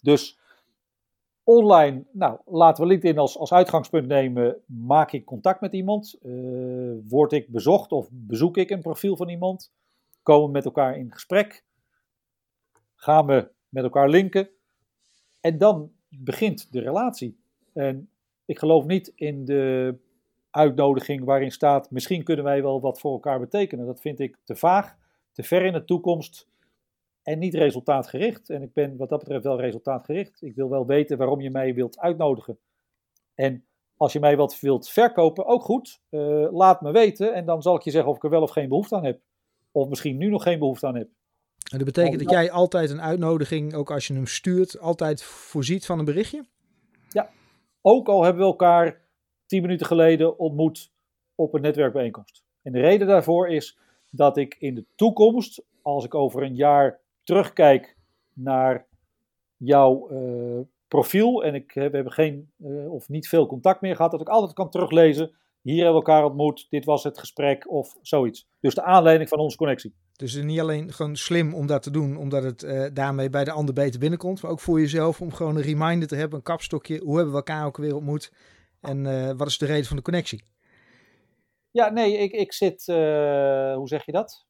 [0.02, 0.40] Dus
[1.44, 4.58] online, nou laten we LinkedIn als, als uitgangspunt nemen.
[4.66, 6.18] Maak ik contact met iemand?
[6.22, 9.72] Uh, word ik bezocht of bezoek ik een profiel van iemand?
[10.24, 11.64] Komen we met elkaar in gesprek?
[12.96, 14.50] Gaan we met elkaar linken?
[15.42, 17.40] En dan begint de relatie.
[17.74, 18.10] En
[18.46, 19.96] ik geloof niet in de
[20.52, 23.86] uitnodiging waarin staat: misschien kunnen wij wel wat voor elkaar betekenen.
[23.86, 24.96] Dat vind ik te vaag,
[25.32, 26.48] te ver in de toekomst
[27.24, 28.50] en niet resultaatgericht.
[28.50, 30.42] En ik ben wat dat betreft wel resultaatgericht.
[30.42, 32.60] Ik wil wel weten waarom je mij wilt uitnodigen.
[33.36, 33.66] En
[33.98, 36.02] als je mij wat wilt verkopen, ook goed.
[36.10, 38.52] Uh, laat me weten en dan zal ik je zeggen of ik er wel of
[38.52, 39.22] geen behoefte aan heb.
[39.72, 41.10] Of misschien nu nog geen behoefte aan heb.
[41.72, 45.86] En dat betekent dat jij altijd een uitnodiging, ook als je hem stuurt, altijd voorziet
[45.86, 46.46] van een berichtje?
[47.10, 47.30] Ja,
[47.82, 49.02] ook al hebben we elkaar
[49.50, 50.92] tien minuten geleden ontmoet
[51.36, 52.44] op een netwerkbijeenkomst.
[52.62, 53.78] En de reden daarvoor is
[54.12, 57.98] dat ik in de toekomst, als ik over een jaar terugkijk
[58.34, 58.88] naar
[59.58, 64.12] jouw uh, profiel en ik, we hebben geen uh, of niet veel contact meer gehad,
[64.12, 65.32] dat ik altijd kan teruglezen
[65.62, 68.48] hier hebben we elkaar ontmoet, dit was het gesprek of zoiets.
[68.60, 69.94] Dus de aanleiding van onze connectie.
[70.16, 73.44] Dus het niet alleen gewoon slim om dat te doen, omdat het uh, daarmee bij
[73.44, 76.44] de ander beter binnenkomt, maar ook voor jezelf om gewoon een reminder te hebben, een
[76.44, 77.00] kapstokje.
[77.00, 78.32] Hoe hebben we elkaar ook weer ontmoet
[78.82, 80.44] en uh, wat is de reden van de connectie?
[81.72, 84.48] Ja, nee, ik, ik zit, uh, hoe zeg je dat?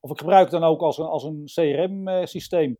[0.00, 2.78] of ik gebruik het dan ook als een, als een CRM-systeem.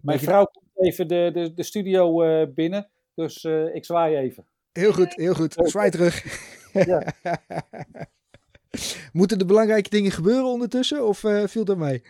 [0.00, 2.16] Mijn vrouw komt even de, de, de studio
[2.52, 4.46] binnen, dus ik zwaai even.
[4.72, 5.54] Heel goed, heel goed.
[5.56, 6.24] Zwaai terug.
[6.72, 7.12] Ja.
[9.12, 12.02] Moeten er belangrijke dingen gebeuren ondertussen of viel dat mee?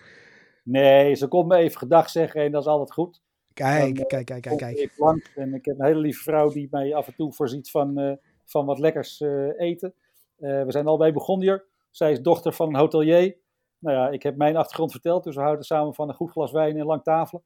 [0.65, 3.23] Nee, ze komt me even gedag zeggen en dat is altijd goed.
[3.55, 4.59] Kijk, Dan, kijk, kijk, kijk.
[4.59, 4.79] kijk.
[4.79, 7.71] Ik langs en ik heb een hele lieve vrouw die mij af en toe voorziet
[7.71, 8.13] van, uh,
[8.45, 9.95] van wat lekkers uh, eten.
[10.37, 11.65] we zijn al bij begonnen hier.
[11.91, 13.37] Zij is dochter van een hotelier.
[13.79, 16.53] Nou ja, ik heb mijn achtergrond verteld, dus we houden samen van een goed glas
[16.53, 17.43] wijn en lang tafelen.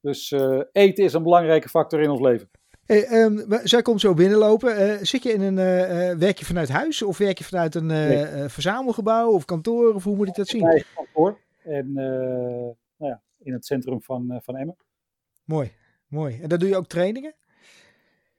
[0.00, 0.34] Dus
[0.72, 2.50] eten is een belangrijke factor in ons leven.
[2.86, 4.80] Hey, um, zij komt zo binnenlopen.
[4.80, 7.86] Uh, zit je in een, uh, werk je vanuit huis of werk je vanuit een
[7.86, 8.48] nee.
[8.48, 9.94] verzamelgebouw of kantoor?
[9.94, 10.64] Of hoe moet ik dat zien?
[10.64, 11.38] Nee, kantoor.
[11.62, 14.76] En nou ja, in het centrum van, van Emmen.
[15.44, 15.72] Mooi,
[16.08, 16.40] mooi.
[16.42, 17.34] En daar doe je ook trainingen?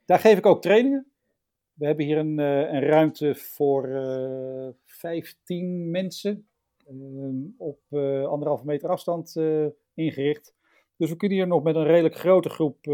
[0.06, 1.12] Daar geef ik ook trainingen.
[1.74, 3.88] We hebben hier een, een ruimte voor
[4.86, 6.48] 15 mensen
[6.88, 7.82] ehm, op
[8.28, 9.36] anderhalve meter afstand
[9.94, 10.54] ingericht.
[10.98, 12.86] Dus we kunnen hier nog met een redelijk grote groep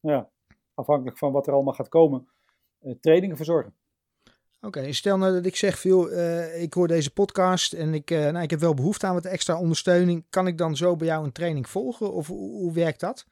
[0.00, 0.30] ja,
[0.74, 2.28] afhankelijk van wat er allemaal gaat komen,
[2.82, 3.74] uh, trainingen verzorgen.
[4.66, 8.18] Oké, stel nou dat ik zeg, veel, uh, ik hoor deze podcast en ik, uh,
[8.18, 10.24] nou, ik heb wel behoefte aan wat extra ondersteuning.
[10.30, 13.26] Kan ik dan zo bij jou een training volgen of hoe, hoe werkt dat?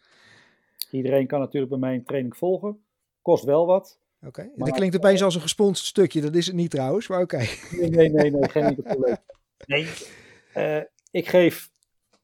[0.91, 2.85] Iedereen kan natuurlijk bij mij een training volgen.
[3.22, 4.01] Kost wel wat.
[4.18, 4.51] Oké, okay.
[4.57, 6.20] dat klinkt opeens als een gesponsord stukje.
[6.20, 7.35] Dat is het niet trouwens, maar oké.
[7.35, 7.49] Okay.
[7.70, 9.16] Nee, nee, nee, nee, geen enkel probleem.
[9.66, 9.87] Nee,
[10.57, 11.70] uh, ik geef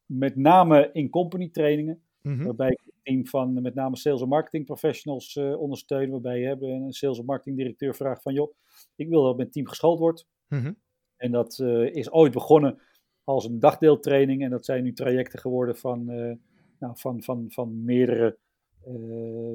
[0.06, 2.02] met name in company trainingen.
[2.22, 2.44] Mm -hmm.
[2.44, 6.10] Waarbij ik team van met name sales en marketing professionals ondersteunen.
[6.10, 8.54] Waarbij je hebben een sales en marketing directeur vraagt van joh,
[8.96, 10.26] ik wil dat mijn team geschoold wordt.
[10.48, 10.76] Mm -hmm.
[11.16, 12.80] En dat uh, is ooit begonnen
[13.24, 14.42] als een dagdeeltraining.
[14.42, 16.34] En dat zijn nu trajecten geworden van, uh,
[16.78, 18.38] nou, van, van, van meerdere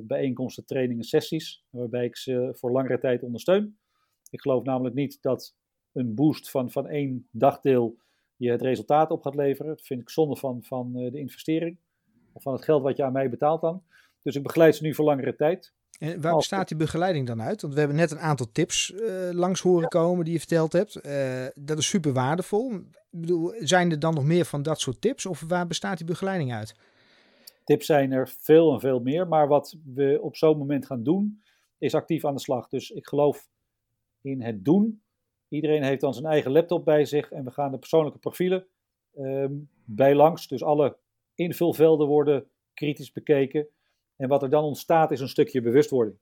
[0.04, 1.64] bijeenkomsten, trainingen, sessies.
[1.70, 3.78] Waarbij ik ze voor langere tijd ondersteun.
[4.30, 5.56] Ik geloof namelijk niet dat
[5.92, 7.98] een boost van, van één dagdeel
[8.36, 9.76] je het resultaat op gaat leveren.
[9.76, 11.78] Dat vind ik zonde van, van de investering
[12.34, 13.84] of van het geld wat je aan mij betaalt dan.
[14.22, 15.74] Dus ik begeleid ze nu voor langere tijd.
[16.00, 17.62] En waar bestaat die begeleiding dan uit?
[17.62, 21.06] Want we hebben net een aantal tips uh, langs horen komen die je verteld hebt.
[21.06, 22.74] Uh, dat is super waardevol.
[22.74, 25.26] Ik bedoel, zijn er dan nog meer van dat soort tips?
[25.26, 26.76] Of waar bestaat die begeleiding uit?
[27.64, 29.28] Tips zijn er veel en veel meer.
[29.28, 31.42] Maar wat we op zo'n moment gaan doen,
[31.78, 32.68] is actief aan de slag.
[32.68, 33.50] Dus ik geloof
[34.22, 35.02] in het doen.
[35.50, 37.32] Iedereen heeft dan zijn eigen laptop bij zich.
[37.32, 38.66] En we gaan de persoonlijke profielen
[39.18, 40.48] um, bij langs.
[40.48, 40.98] Dus alle
[41.36, 43.68] invulvelden worden kritisch bekeken.
[44.22, 46.18] En wat er dan ontstaat is een stukje bewustwording.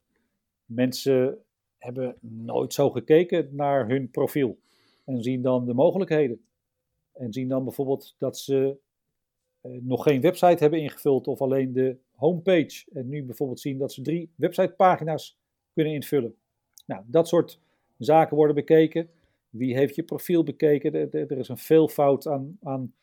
[0.66, 1.38] Mensen
[1.78, 4.58] hebben nooit zo gekeken naar hun profiel
[5.06, 6.42] en zien dan de mogelijkheden.
[7.14, 8.78] En zien dan bijvoorbeeld dat ze
[9.62, 12.86] eh, nog geen website hebben ingevuld of alleen de homepage.
[12.94, 15.38] En nu bijvoorbeeld zien dat ze drie websitepagina's
[15.74, 16.36] kunnen invullen.
[16.86, 17.60] Nou, dat soort
[17.98, 19.10] zaken worden bekeken.
[19.50, 20.94] Wie heeft je profiel bekeken?
[20.94, 22.94] Er, is een veelvoud aan, aan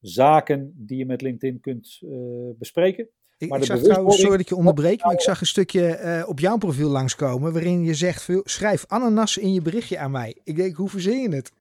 [0.00, 3.08] zaken die je met LinkedIn kunt uh, bespreken.
[3.38, 6.28] Ik, maar ik zag trouwens, sorry dat je onderbreek, maar ik zag een stukje uh,
[6.28, 10.36] op jouw profiel langskomen waarin je zegt, schrijf ananas in je berichtje aan mij.
[10.44, 11.52] Ik denk, hoe verzin je het?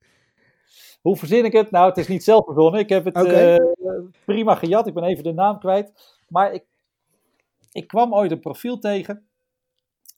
[1.01, 1.71] Hoe verzin ik het?
[1.71, 2.79] Nou, het is niet zelf verzonnen.
[2.79, 3.55] Ik heb het okay.
[3.55, 4.87] uh, prima gejat.
[4.87, 5.91] Ik ben even de naam kwijt.
[6.27, 6.63] Maar ik,
[7.71, 9.25] ik kwam ooit een profiel tegen.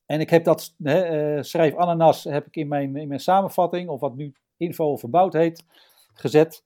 [0.05, 3.99] En ik heb dat, uh, schrijf ananas, heb ik in mijn, in mijn samenvatting, of
[3.99, 5.63] wat nu info verbouwd heet,
[6.13, 6.63] gezet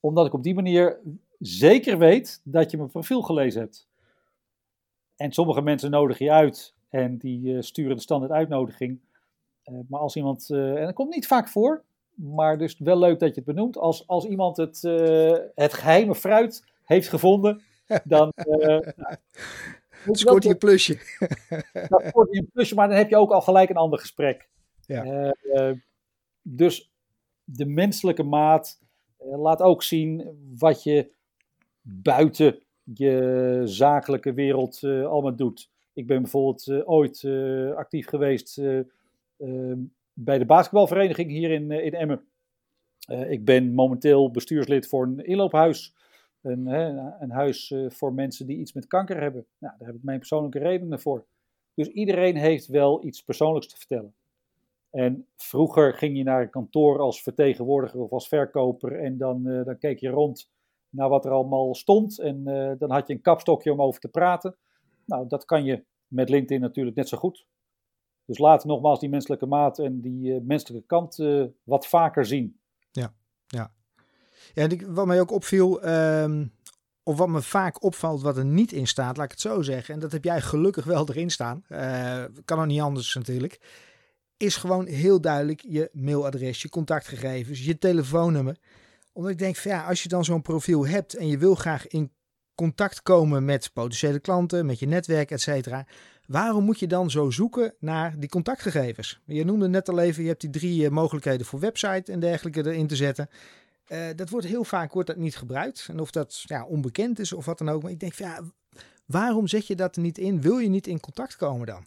[0.00, 1.00] omdat ik op die manier
[1.38, 3.86] zeker weet dat je mijn profiel gelezen hebt.
[5.16, 9.00] En sommige mensen nodigen je uit en die uh, sturen de standaard uitnodiging.
[9.64, 11.84] Uh, maar als iemand, uh, en dat komt niet vaak voor,
[12.14, 13.78] maar dus wel leuk dat je het benoemt.
[13.78, 14.82] Als, als iemand het,
[15.54, 17.62] het geheime fruit heeft gevonden,
[18.04, 18.32] dan.
[20.04, 20.98] nou, scoort hij een plusje.
[21.88, 24.48] dan scoort hij een plusje, maar dan heb je ook al gelijk een ander gesprek.
[24.86, 25.34] Ja.
[26.42, 26.92] dus
[27.44, 28.78] de menselijke maat
[29.30, 31.10] eh, laat ook zien wat je
[31.82, 35.70] buiten je zakelijke wereld uh, allemaal doet.
[35.92, 39.78] Ik ben bijvoorbeeld uh, ooit uh, actief geweest ehm,
[40.12, 42.24] bij de basketbalvereniging hier in, in Emmen.
[43.28, 45.94] ik ben momenteel bestuurslid voor een inloophuis.
[46.42, 46.66] Een,
[47.22, 49.46] een huis voor mensen die iets met kanker hebben.
[49.58, 51.24] Nou, daar heb ik mijn persoonlijke redenen voor.
[51.74, 54.14] Dus iedereen heeft wel iets persoonlijks te vertellen.
[54.90, 59.78] En vroeger ging je naar een kantoor als vertegenwoordiger of als verkoper en dan, dan
[59.78, 60.50] keek je rond
[60.94, 64.08] naar wat er allemaal stond en uh, dan had je een kapstokje om over te
[64.08, 64.56] praten.
[65.04, 67.46] Nou, dat kan je met LinkedIn natuurlijk net zo goed.
[68.24, 71.24] Dus laat nogmaals die menselijke maat en die menselijke kant
[71.62, 72.58] wat vaker zien.
[72.90, 73.14] Ja,
[73.46, 73.72] ja.
[74.54, 76.46] Ja, wat mij ook opviel, ehm,
[77.02, 79.94] of wat me vaak opvalt wat er niet in staat, laat ik het zo zeggen.
[79.94, 81.64] En dat heb jij gelukkig wel erin staan.
[82.44, 83.60] Kan ook niet anders natuurlijk.
[84.36, 88.56] Is gewoon heel duidelijk je mailadres, je contactgegevens, je telefoonnummer.
[89.14, 92.12] Omdat ik denk, ja, als je dan zo'n profiel hebt en je wil graag in
[92.54, 95.86] contact komen met potentiële klanten, met je netwerk, et cetera.
[96.26, 99.20] Waarom moet je dan zo zoeken naar die contactgegevens?
[99.24, 102.66] Je noemde net al even, je hebt die drie eh, mogelijkheden voor website en dergelijke
[102.66, 103.28] erin te zetten.
[103.88, 105.86] Uh, dat wordt heel vaak wordt dat niet gebruikt.
[105.90, 107.82] En of dat ja, onbekend is of wat dan ook.
[107.82, 108.40] Maar ik denk, ja,
[109.06, 110.40] waarom zet je dat er niet in?
[110.40, 111.86] Wil je niet in contact komen dan?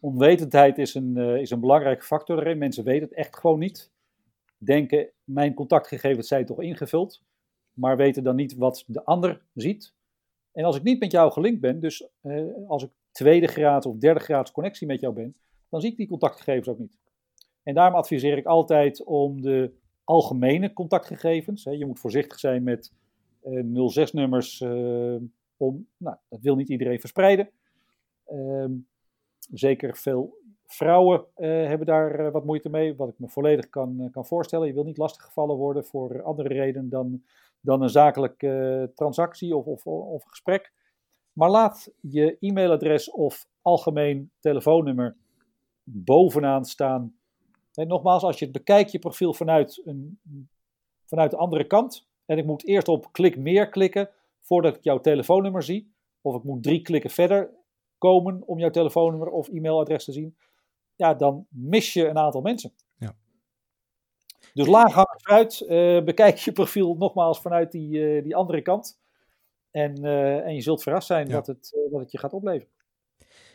[0.00, 2.58] Onwetendheid is een, uh, is een belangrijke factor erin.
[2.58, 3.90] Mensen weten het echt gewoon niet.
[4.58, 7.22] Denken, mijn contactgegevens zijn toch ingevuld.
[7.72, 9.94] Maar weten dan niet wat de ander ziet.
[10.52, 13.96] En als ik niet met jou gelinkt ben, dus uh, als ik tweede graad of
[13.96, 15.36] derde graads connectie met jou ben,
[15.68, 16.98] dan zie ik die contactgegevens ook niet.
[17.62, 19.72] En daarom adviseer ik altijd om de
[20.04, 21.64] algemene contactgegevens.
[21.64, 21.70] Hè.
[21.70, 22.92] Je moet voorzichtig zijn met
[23.44, 24.60] uh, eh, 06-nummers.
[24.60, 25.22] Uh, eh,
[25.56, 27.50] om, nou, dat wil niet iedereen verspreiden.
[28.32, 28.64] Uh,
[29.50, 30.36] zeker veel
[30.68, 34.66] vrouwen uh, hebben daar wat moeite mee, wat ik me volledig kan, kan voorstellen.
[34.66, 37.22] Je wil niet lastiggevallen worden voor andere redenen dan,
[37.60, 40.72] dan een zakelijke transactie of, of, of gesprek.
[41.32, 45.16] Maar laat je e-mailadres of algemeen telefoonnummer
[45.82, 47.18] bovenaan staan
[47.86, 50.18] nogmaals, als je het bekijkt, je profiel vanuit, een,
[51.04, 52.08] vanuit de andere kant.
[52.26, 54.10] En ik moet eerst op klik meer klikken
[54.40, 55.92] voordat ik jouw telefoonnummer zie.
[56.20, 57.50] Of ik moet drie klikken verder
[57.98, 60.36] komen om jouw telefoonnummer of e-mailadres te zien.
[60.98, 62.72] Ja, dan mis je een aantal mensen.
[62.96, 63.16] Ja.
[64.54, 69.00] Dus laaghangend fruit, uh, bekijk je profiel nogmaals vanuit die, uh, die andere kant.
[69.70, 71.34] En, uh, en je zult verrast zijn ja.
[71.34, 72.72] wat, het, wat het je gaat opleveren.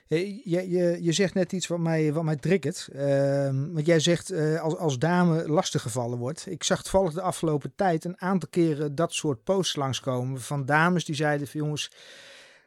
[0.06, 2.90] Je, je, je zegt net iets wat mij, wat mij triggert.
[2.92, 6.46] Uh, want jij zegt als, als dame lastiggevallen wordt.
[6.50, 10.42] Ik zag toevallig de afgelopen tijd een aantal keren dat soort posts langskomen.
[10.42, 11.92] Van dames die zeiden van jongens,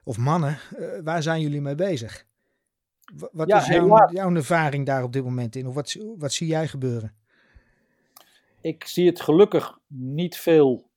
[0.04, 0.58] of mannen,
[1.04, 2.26] waar zijn jullie mee bezig?
[3.32, 5.66] Wat ja, is jouw, jouw ervaring daar op dit moment in?
[5.66, 7.14] Of wat, wat zie jij gebeuren?
[8.60, 10.90] Ik zie het gelukkig niet veel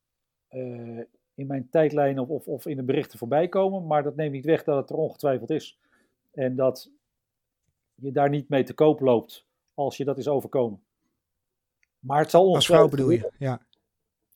[0.50, 1.02] uh,
[1.34, 3.88] in mijn tijdlijn of, of, of in de berichten voorbij komen.
[3.88, 5.80] Maar dat neemt niet weg dat het er ongetwijfeld is.
[6.32, 6.92] En dat
[7.96, 10.84] je daar niet mee te koop loopt als je dat is overkomen.
[12.00, 12.90] Maar het zal ongetwijfeld.
[12.90, 13.62] bedoel je, ja.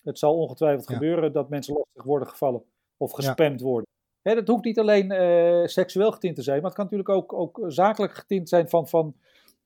[0.03, 2.63] Het zal ongetwijfeld gebeuren dat mensen lastig worden gevallen
[2.97, 3.87] of gespamd worden.
[4.23, 7.33] Hè, dat hoeft niet alleen uh, seksueel getint te zijn, maar het kan natuurlijk ook,
[7.33, 9.15] ook zakelijk getint zijn van, van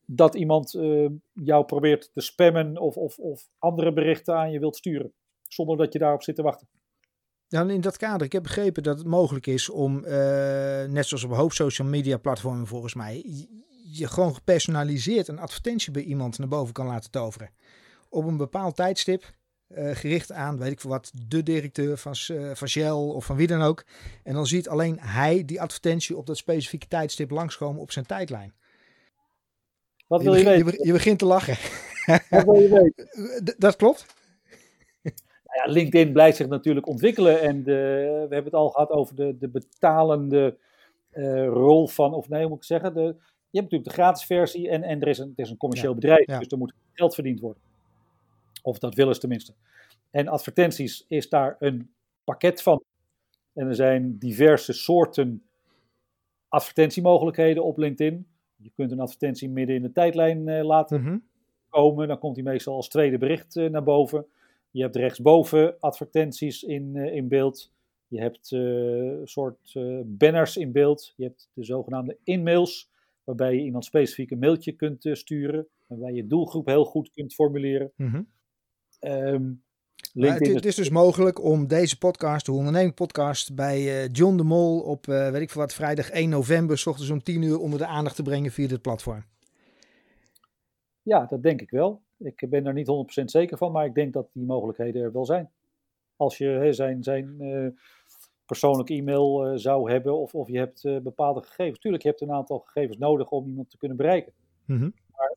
[0.06, 4.76] dat iemand uh, jou probeert te spammen of, of, of andere berichten aan je wilt
[4.76, 5.14] sturen.
[5.48, 6.68] Zonder dat je daarop zit te wachten.
[7.48, 10.02] Dan in dat kader, ik heb begrepen dat het mogelijk is om,
[10.90, 13.24] net zoals op een hoop social media platformen volgens mij,
[13.92, 17.50] je gewoon gepersonaliseerd een advertentie bij iemand naar boven kan laten toveren.
[18.10, 19.24] Op een bepaald tijdstip,
[19.68, 23.36] uh, gericht aan, weet ik veel wat, de directeur van, uh, van Shell of van
[23.36, 23.84] wie dan ook.
[24.24, 28.54] En dan ziet alleen hij die advertentie op dat specifieke tijdstip langskomen op zijn tijdlijn.
[30.08, 30.86] Wat wil je, je weten?
[30.86, 31.58] Je, begint te lachen.
[32.30, 33.56] Wat wil je weten?
[33.58, 34.06] dat klopt
[35.58, 37.42] ja, LinkedIn blijft zich natuurlijk ontwikkelen.
[37.42, 37.72] En de,
[38.30, 40.58] we hebben het al gehad over de, de betalende
[41.14, 42.94] uh, rol van, of nee, hoe moet ik zeggen?
[42.94, 43.02] De,
[43.50, 45.94] je hebt natuurlijk de gratis versie en, en er is een, het is een commercieel
[45.94, 47.62] bedrijf, dus er moet geld verdiend worden.
[48.68, 49.54] Of dat willen ze tenminste.
[50.12, 51.92] En advertenties is daar een
[52.24, 52.84] pakket van.
[53.54, 55.44] En er zijn diverse soorten
[56.48, 58.28] advertentiemogelijkheden op LinkedIn.
[58.56, 61.24] Je kunt een advertentie midden in de tijdlijn uh, laten mm -hmm.
[61.70, 62.08] komen.
[62.08, 64.26] Dan komt die meestal als tweede bericht uh, naar boven.
[64.72, 67.72] Je hebt rechtsboven advertenties in, uh, in beeld.
[68.08, 69.74] Je hebt uh, soort
[70.06, 71.14] banners in beeld.
[71.16, 72.90] Je hebt de zogenaamde inmails,
[73.24, 75.68] waarbij je iemand specifiek een mailtje kunt sturen.
[75.88, 77.92] Waarbij je doelgroep heel goed kunt formuleren.
[77.96, 78.28] Mm -hmm.
[79.00, 79.64] Um,
[80.14, 84.80] het, het, is dus mogelijk om deze podcast, de onderneming podcast, bij John de Mol
[84.80, 87.86] op, weet ik veel wat, vrijdag 1 november, s ochtends om 10 uur onder de
[87.86, 89.24] aandacht te brengen via dit platform.
[91.08, 92.02] Ja, dat denk ik wel.
[92.18, 95.26] Ik ben er niet 100% zeker van, maar ik denk dat die mogelijkheden er wel
[95.26, 95.52] zijn.
[96.16, 97.68] Als je he, zijn, zijn uh,
[98.46, 101.80] persoonlijke e-mail uh, zou hebben of, of je hebt uh, bepaalde gegevens.
[101.80, 104.34] Tuurlijk, je hebt een aantal gegevens nodig om iemand te kunnen bereiken.
[104.66, 104.94] Mm -hmm.
[105.12, 105.36] Maar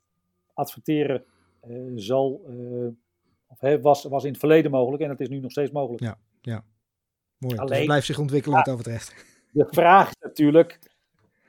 [0.54, 1.24] adverteren
[1.94, 2.42] zal,
[3.58, 6.02] of, was, was in het verleden mogelijk en het is nu nog steeds mogelijk.
[6.02, 6.64] Ja, ja.
[7.38, 7.56] mooi.
[7.56, 9.14] Alleen, dus het blijft zich ontwikkelen ja, wat dat betreft.
[9.52, 10.78] De vraag is natuurlijk,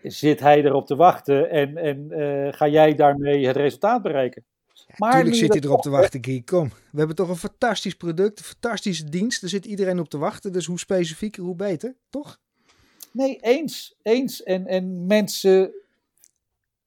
[0.01, 4.45] zit hij erop te wachten en, en uh, ga jij daarmee het resultaat bereiken?
[4.97, 6.41] maar Natuurlijk zit hij erop te wachten, Guy.
[6.41, 9.43] Kom, we hebben toch een fantastisch product, een fantastische dienst.
[9.43, 12.39] Er zit iedereen op te wachten, dus hoe specifieker, hoe beter, toch?
[13.11, 13.95] Nee, eens.
[14.01, 14.43] Eens.
[14.43, 15.73] En, en mensen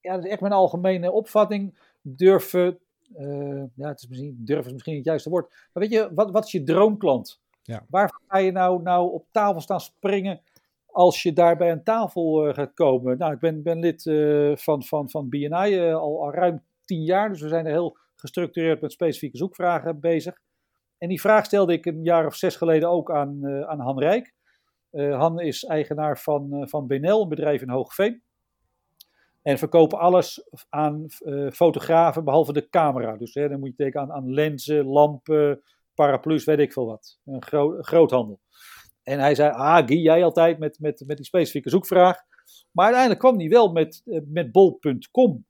[0.05, 2.79] ja, dat is echt mijn algemene opvatting, durven,
[3.17, 6.31] uh, ja, het is misschien, durven is misschien het juiste woord, maar weet je, wat,
[6.31, 7.41] wat is je droomklant?
[7.61, 7.85] Ja.
[7.89, 10.41] Waar ga je nou, nou op tafel staan springen
[10.85, 13.17] als je daar bij een tafel uh, gaat komen?
[13.17, 17.29] Nou, ik ben, ben lid uh, van, van, van BNI al, al ruim tien jaar,
[17.29, 20.39] dus we zijn er heel gestructureerd met specifieke zoekvragen bezig.
[20.97, 24.33] En die vraag stelde ik een jaar of zes geleden ook aan, aan Han Rijk.
[24.91, 28.23] Han is eigenaar van, van Benel, een bedrijf in Hoogveen.
[29.45, 33.17] En verkopen alles aan uh, fotografen behalve de camera.
[33.17, 35.61] Dus hè, dan moet je denken aan, lenzen, lampen,
[35.93, 37.19] paraplu's, weet ik veel wat.
[37.25, 38.39] Een gro groothandel.
[39.03, 42.17] En hij zei, ah Guy, jij altijd met, met, met die specifieke zoekvraag.
[42.71, 45.45] Maar uiteindelijk kwam hij wel met, uh, met bol.com.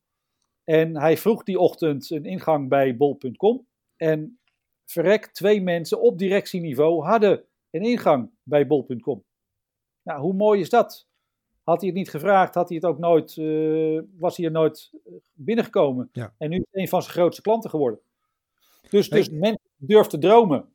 [0.63, 3.67] En hij vroeg die ochtend een ingang bij bol.com.
[3.95, 4.39] En
[4.85, 9.23] verrek, twee mensen op directieniveau hadden een ingang bij bol.com.
[10.03, 11.07] Nou, hoe mooi is dat?
[11.65, 14.91] Had hij het niet gevraagd, had hij het ook nooit, uh, was hij er nooit
[15.33, 16.09] binnengekomen.
[16.11, 16.33] Ja.
[16.37, 17.99] En nu is het een van zijn grootste klanten geworden.
[18.89, 20.65] Dus, dus mensen durven te dromen.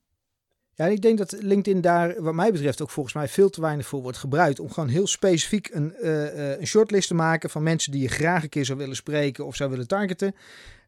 [0.74, 3.86] Ja, ik denk dat LinkedIn daar, wat mij betreft, ook volgens mij veel te weinig
[3.86, 4.60] voor wordt gebruikt.
[4.60, 8.42] Om gewoon heel specifiek een, uh, een shortlist te maken van mensen die je graag
[8.42, 10.34] een keer zou willen spreken of zou willen targeten.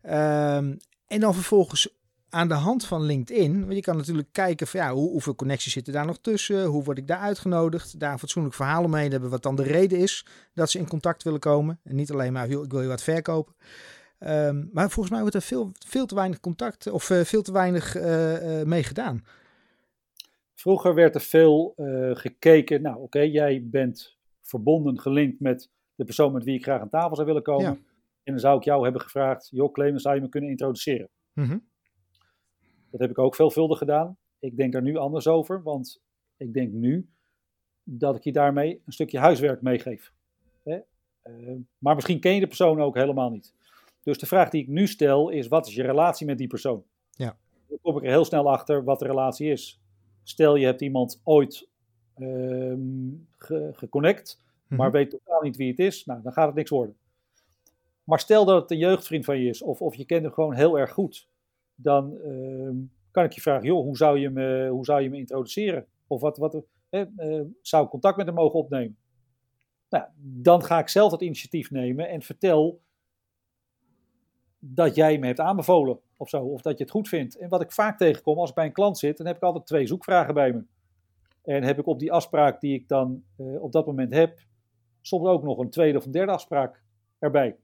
[0.04, 1.88] Um, en dan vervolgens
[2.32, 5.72] aan de hand van LinkedIn, want je kan natuurlijk kijken van ja, hoe, hoeveel connecties
[5.72, 9.30] zitten daar nog tussen, hoe word ik daar uitgenodigd, daar een fatsoenlijk verhaal omheen hebben,
[9.30, 11.80] wat dan de reden is dat ze in contact willen komen.
[11.84, 13.54] En niet alleen maar, ik wil je wat verkopen.
[14.18, 17.52] Um, maar volgens mij wordt er veel, veel te weinig contact of uh, veel te
[17.52, 19.24] weinig uh, uh, mee gedaan.
[20.54, 21.74] Vroeger werd er veel
[22.12, 26.80] gekeken, nou oké, okay, jij bent verbonden, gelinkt met de persoon met wie ik graag
[26.80, 27.64] aan tafel zou willen komen.
[27.64, 27.78] Ja.
[28.22, 31.08] En dan zou ik jou hebben gevraagd, joh Clemens, zou je me kunnen introduceren?
[31.32, 31.70] Mm -hmm.
[32.92, 34.16] Dat heb ik ook veelvuldig gedaan.
[34.38, 36.02] Ik denk daar nu anders over, want
[36.36, 37.08] ik denk nu
[37.84, 40.12] dat ik je daarmee een stukje huiswerk meegeef.
[40.62, 40.78] Hè?
[41.24, 43.54] Uh, maar misschien ken je de persoon ook helemaal niet.
[44.02, 46.84] Dus de vraag die ik nu stel is: wat is je relatie met die persoon?
[47.10, 47.36] Ja.
[47.68, 49.80] Dan kom ik er heel snel achter wat de relatie is.
[50.22, 51.68] Stel je hebt iemand ooit
[52.16, 52.74] uh,
[53.36, 54.76] ge geconnect, mm -hmm.
[54.76, 56.96] maar weet totaal niet wie het is, nou, dan gaat het niks worden.
[58.04, 60.54] Maar stel dat het een jeugdvriend van je is, of, of je kent hem gewoon
[60.54, 61.28] heel erg goed
[61.74, 62.70] dan uh,
[63.10, 65.86] kan ik je vragen, joh, hoe zou je me, hoe zou je me introduceren?
[66.06, 68.96] Of wat, wat eh, uh, zou ik contact met hem mogen opnemen?
[69.88, 72.80] Nou, dan ga ik zelf het initiatief nemen en vertel
[74.58, 77.36] dat jij me hebt aanbevolen of zo, of dat je het goed vindt.
[77.36, 79.66] En wat ik vaak tegenkom als ik bij een klant zit, dan heb ik altijd
[79.66, 80.64] twee zoekvragen bij me.
[81.42, 84.38] En heb ik op die afspraak die ik dan uh, op dat moment heb,
[85.00, 86.82] soms ook nog een tweede of een derde afspraak
[87.18, 87.56] erbij.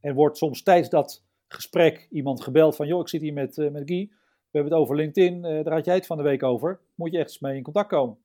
[0.00, 1.24] En wordt soms tijdens dat
[1.54, 4.08] gesprek iemand gebeld van, joh, ik zit hier met, uh, met Guy,
[4.50, 7.12] we hebben het over LinkedIn, uh, daar had jij het van de week over, moet
[7.12, 8.18] je echt eens mee in contact komen.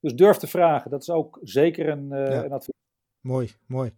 [0.00, 2.44] Dus durf te vragen, dat is ook zeker een, uh, ja.
[2.44, 2.74] een advies.
[3.20, 3.92] Mooi, mooi.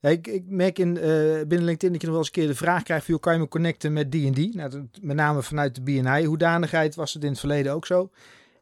[0.00, 2.54] Ja, ik, ik, merk in, binnen LinkedIn dat je nog wel eens een keer de
[2.54, 4.56] vraag krijgt, joh, kan je me connecten met die en die?
[4.56, 8.10] Nou, met name vanuit de BNI-hoedanigheid was het in het verleden ook zo.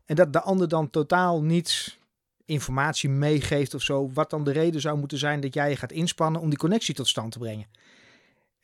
[0.04, 2.00] En dat de ander dan totaal niets
[2.44, 5.92] informatie meegeeft of zo, wat dan de reden zou moeten zijn dat jij je gaat
[5.92, 7.66] inspannen om die connectie tot stand te brengen.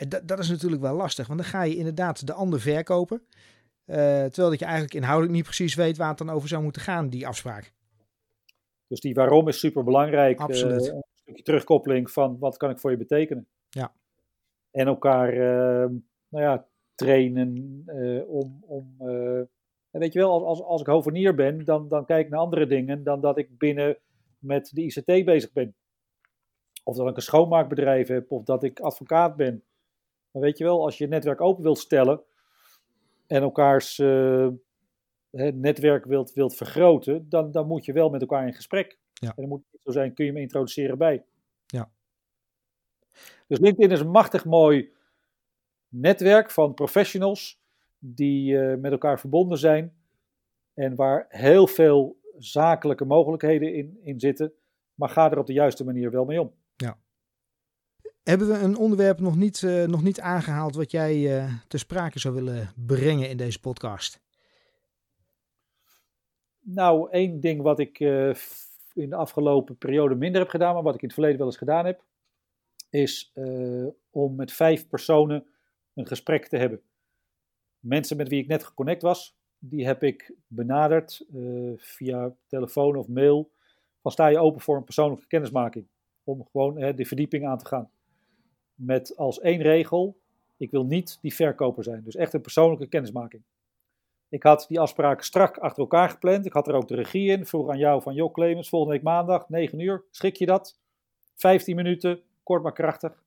[0.07, 3.23] Dat, dat is natuurlijk wel lastig, want dan ga je inderdaad de ander verkopen.
[3.87, 6.83] Uh, terwijl dat je eigenlijk inhoudelijk niet precies weet waar het dan over zou moeten
[6.83, 7.73] gaan, die afspraak.
[8.87, 10.41] Dus die waarom is super belangrijk.
[10.41, 10.87] Absoluut.
[10.87, 13.49] Uh, een stukje terugkoppeling van wat kan ik voor je betekenen.
[13.69, 13.93] Ja.
[14.71, 15.91] En elkaar uh,
[16.29, 17.83] nou ja, trainen
[18.27, 18.65] om.
[18.67, 18.97] om
[19.91, 22.67] weet je wel, als, als, als ik hovenier ben, dan, dan kijk ik naar andere
[22.67, 23.99] dingen dan dat ik binnen
[24.39, 25.75] met de ICT bezig ben.
[26.85, 29.63] Of dat ik een schoonmaakbedrijf heb, of dat ik advocaat ben.
[30.39, 32.23] Maar weet je wel, als je je netwerk open wilt stellen
[33.27, 34.49] en elkaars uh,
[35.55, 38.99] netwerk wilt, wilt vergroten, dan, dan moet je wel met elkaar in gesprek.
[39.13, 39.29] Ja.
[39.29, 41.25] En dan moet het zo zijn, kun je me introduceren bij.
[41.67, 41.91] Ja.
[43.47, 44.93] Dus LinkedIn is een machtig mooi
[45.89, 47.61] netwerk van professionals
[47.99, 49.97] die uh, met elkaar verbonden zijn
[50.75, 54.53] en waar heel veel zakelijke mogelijkheden in, in zitten.
[54.95, 56.53] Maar ga er op de juiste manier wel mee om.
[58.29, 62.19] Hebben we een onderwerp nog niet, uh, nog niet aangehaald wat jij uh, ter sprake
[62.19, 64.21] zou willen brengen in deze podcast?
[66.61, 68.35] Nou, één ding wat ik uh,
[68.93, 71.57] in de afgelopen periode minder heb gedaan, maar wat ik in het verleden wel eens
[71.57, 72.05] gedaan heb,
[72.91, 73.33] is
[74.11, 75.47] om met vijf personen
[75.95, 76.81] een gesprek te hebben.
[77.79, 81.27] Mensen met wie ik net geconnect was, die heb ik benaderd
[81.77, 83.53] via telefoon of mail.
[84.03, 85.87] Van sta je open voor een persoonlijke kennismaking?
[86.25, 87.91] Om gewoon de verdieping aan te gaan
[88.79, 90.17] met als één regel,
[90.57, 92.05] ik wil niet die verkoper zijn.
[92.05, 93.43] Dus echt een persoonlijke kennismaking.
[94.29, 96.47] Ik had die afspraken strak achter elkaar gepland.
[96.47, 97.47] Ik had er ook de regie in.
[97.47, 100.79] Vroeg aan jou van, joh Clemens, volgende week maandag, 9 uur, schik je dat?
[101.35, 103.23] 15 minuten, kort maar krachtig.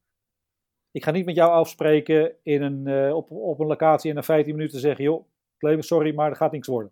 [0.92, 4.56] Ik ga niet met jou afspreken in een, op, op een locatie en na 15
[4.56, 5.26] minuten zeggen: joh,
[5.58, 6.92] Clemens, sorry, maar er gaat niks worden.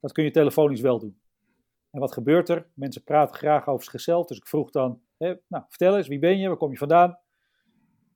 [0.00, 1.18] Dat kun je telefonisch wel doen.
[1.90, 2.66] En wat gebeurt er?
[2.74, 4.26] Mensen praten graag over zichzelf.
[4.26, 7.18] Dus ik vroeg dan, hè, nou, vertel eens, wie ben je, waar kom je vandaan?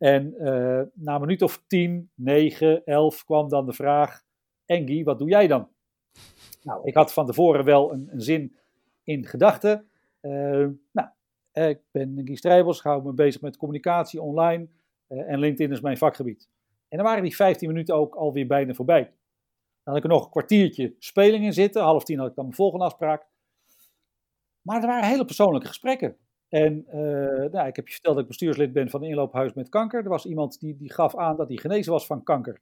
[0.04, 4.22] En uh, na een minuut of tien, negen, elf kwam dan de vraag,
[4.66, 5.68] Engie, wat doe jij dan?
[6.62, 8.56] Nou, ik had van tevoren wel een, zin
[9.02, 9.88] in gedachten.
[10.20, 11.08] Uh, nou,
[11.52, 14.68] ik ben Guy Strijbels, hou me bezig met communicatie online
[15.08, 16.48] uh, en LinkedIn is mijn vakgebied.
[16.88, 19.02] En dan waren die 15 minuten ook alweer bijna voorbij.
[19.02, 21.82] Dan had ik er nog een kwartiertje speling in zitten.
[21.82, 23.26] Half tien had ik dan mijn volgende afspraak.
[24.62, 26.16] Maar er waren hele persoonlijke gesprekken.
[26.54, 29.68] En uh, nou, ik heb je verteld dat ik bestuurslid ben van een inloophuis met
[29.68, 30.02] kanker.
[30.02, 32.60] Er was iemand die, die gaf aan dat hij genezen was van kanker.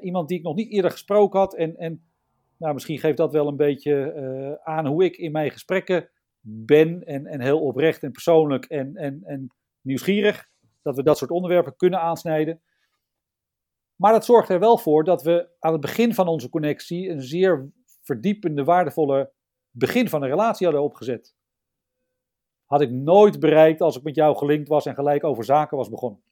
[0.00, 1.54] iemand die ik nog niet eerder gesproken had.
[1.54, 2.04] En, en
[2.56, 6.08] nou, misschien geeft dat wel een beetje uh, aan hoe ik in mijn gesprekken
[6.40, 7.04] ben.
[7.04, 10.48] En, en heel oprecht en persoonlijk en, en, en nieuwsgierig.
[10.82, 12.60] Dat we dat soort onderwerpen kunnen aansnijden.
[13.96, 17.22] Maar dat zorgt er wel voor dat we aan het begin van onze connectie een
[17.22, 17.70] zeer
[18.02, 19.32] verdiepende, waardevolle
[19.70, 21.34] begin van een relatie hadden opgezet.
[22.72, 25.88] Had ik nooit bereikt als ik met jou gelinkt was en gelijk over zaken was
[25.88, 26.22] begonnen.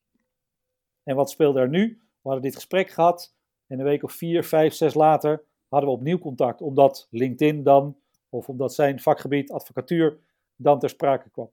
[1.03, 1.99] En wat speelde er nu?
[1.99, 3.35] We hadden dit gesprek gehad
[3.67, 6.61] en een week of vier, vijf, zes later hadden we opnieuw contact.
[6.61, 7.97] Omdat LinkedIn dan,
[8.29, 10.19] of omdat zijn vakgebied advocatuur
[10.57, 11.51] dan ter sprake kwam.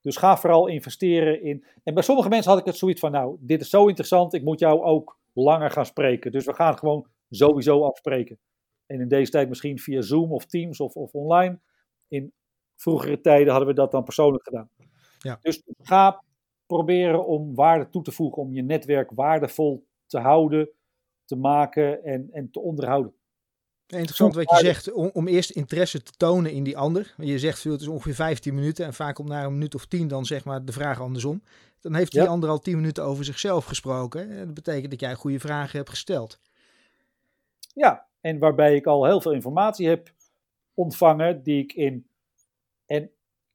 [0.00, 1.64] Dus ga vooral investeren in.
[1.82, 4.42] En bij sommige mensen had ik het zoiets van: Nou, dit is zo interessant, ik
[4.42, 6.32] moet jou ook langer gaan spreken.
[6.32, 8.38] Dus we gaan gewoon sowieso afspreken.
[8.86, 11.60] En in deze tijd misschien via Zoom of Teams of, of online.
[12.08, 12.32] In
[12.84, 14.68] vroegere tijden hadden we dat dan persoonlijk gedaan.
[15.18, 15.38] Ja.
[15.42, 16.22] Dus ga
[16.66, 20.70] proberen om waarde toe te voegen, om je netwerk waardevol te houden,
[21.24, 23.14] te maken en, en te onderhouden.
[23.86, 27.14] Interessant wat je zegt, om, om, eerst interesse te tonen in die ander.
[27.16, 29.86] Je zegt veel, het is ongeveer 15 minuten en vaak om na een minuut of
[29.86, 31.42] 10 dan zeg maar de vraag andersom.
[31.80, 34.30] Dan heeft die ander al 10 minuten over zichzelf gesproken.
[34.30, 36.40] En dat betekent dat jij goede vragen hebt gesteld.
[37.74, 40.12] Ja, en waarbij ik al heel veel informatie heb
[40.74, 42.06] ontvangen die ik in.
[42.86, 43.10] En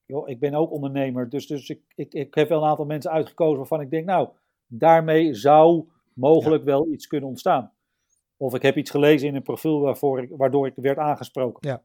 [0.05, 3.11] joh, ik ben ook ondernemer, dus, dus ik, ik, ik heb wel een aantal mensen
[3.11, 4.29] uitgekozen waarvan ik denk, nou,
[4.67, 7.73] daarmee zou mogelijk wel iets kunnen ontstaan.
[8.37, 11.69] Of ik heb iets gelezen in een profiel waarvoor ik, waardoor ik werd aangesproken.
[11.69, 11.83] Ja.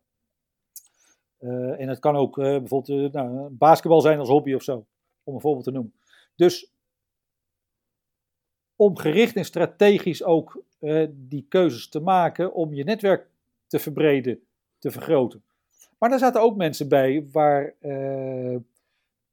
[1.40, 4.86] Uh, en het kan ook uh, bijvoorbeeld uh, nou, basketbal zijn als hobby of zo,
[5.24, 5.95] om een voorbeeld te noemen.
[6.36, 6.72] Dus
[8.76, 10.62] om gericht en strategisch ook
[11.11, 13.30] die keuzes te maken om je netwerk
[13.66, 14.47] te verbreden,
[14.78, 15.45] te vergroten.
[15.99, 17.74] Maar daar zaten ook mensen bij waar,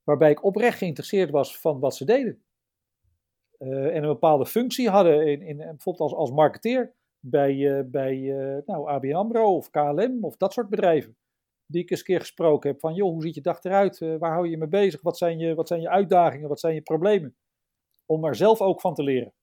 [0.03, 2.43] waarbij ik oprecht geïnteresseerd was van wat ze deden.
[3.57, 8.20] en een bepaalde functie hadden, in, in, bijvoorbeeld als, als marketeer bij, bij
[8.66, 11.18] nou, ABN AMRO of KLM of dat soort bedrijven.
[11.66, 13.99] Die ik eens een keer gesproken heb van, joh, hoe ziet je dag eruit?
[13.99, 15.01] Waar hou je mee bezig?
[15.01, 16.49] Wat zijn je, wat zijn je uitdagingen?
[16.49, 17.36] Wat zijn je problemen?
[18.05, 19.34] Om er zelf ook van te leren.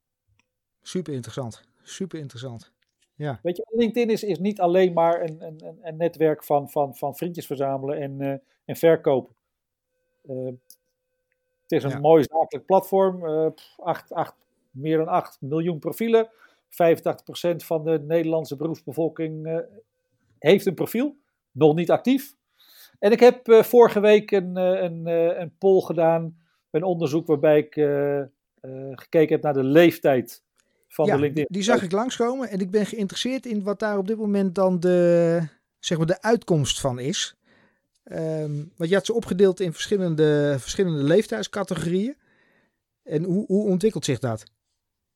[0.83, 1.63] Super interessant.
[1.83, 2.73] Super interessant.
[3.19, 3.39] Ja.
[3.43, 7.17] Weet je, LinkedIn is, is niet alleen maar een, een, een netwerk van, van, van
[7.17, 9.35] vriendjes verzamelen en, en verkopen.
[11.63, 11.99] het is een ja.
[11.99, 13.25] mooi zakelijk platform.
[13.77, 14.35] acht, acht,
[14.71, 16.31] meer dan 8 miljoen profielen
[16.69, 19.59] 85% van de Nederlandse beroepsbevolking uh,
[20.39, 21.17] heeft een profiel,
[21.53, 22.37] nog niet actief.
[22.99, 25.07] En ik heb uh, vorige week een, uh, een,
[25.41, 26.39] een poll gedaan,
[26.71, 27.73] een onderzoek waarbij ik
[28.93, 30.43] gekeken heb naar de leeftijd
[30.89, 31.47] van ja, de LinkedIn.
[31.49, 34.81] Die zag ik langskomen en ik ben geïnteresseerd in wat daar op dit moment dan
[34.81, 35.41] de,
[35.79, 37.37] zeg maar de uitkomst van is.
[38.05, 42.17] Um, want je had ze opgedeeld in verschillende, verschillende leeftijdscategorieën.
[43.03, 44.45] En hoe, hoe ontwikkelt zich dat?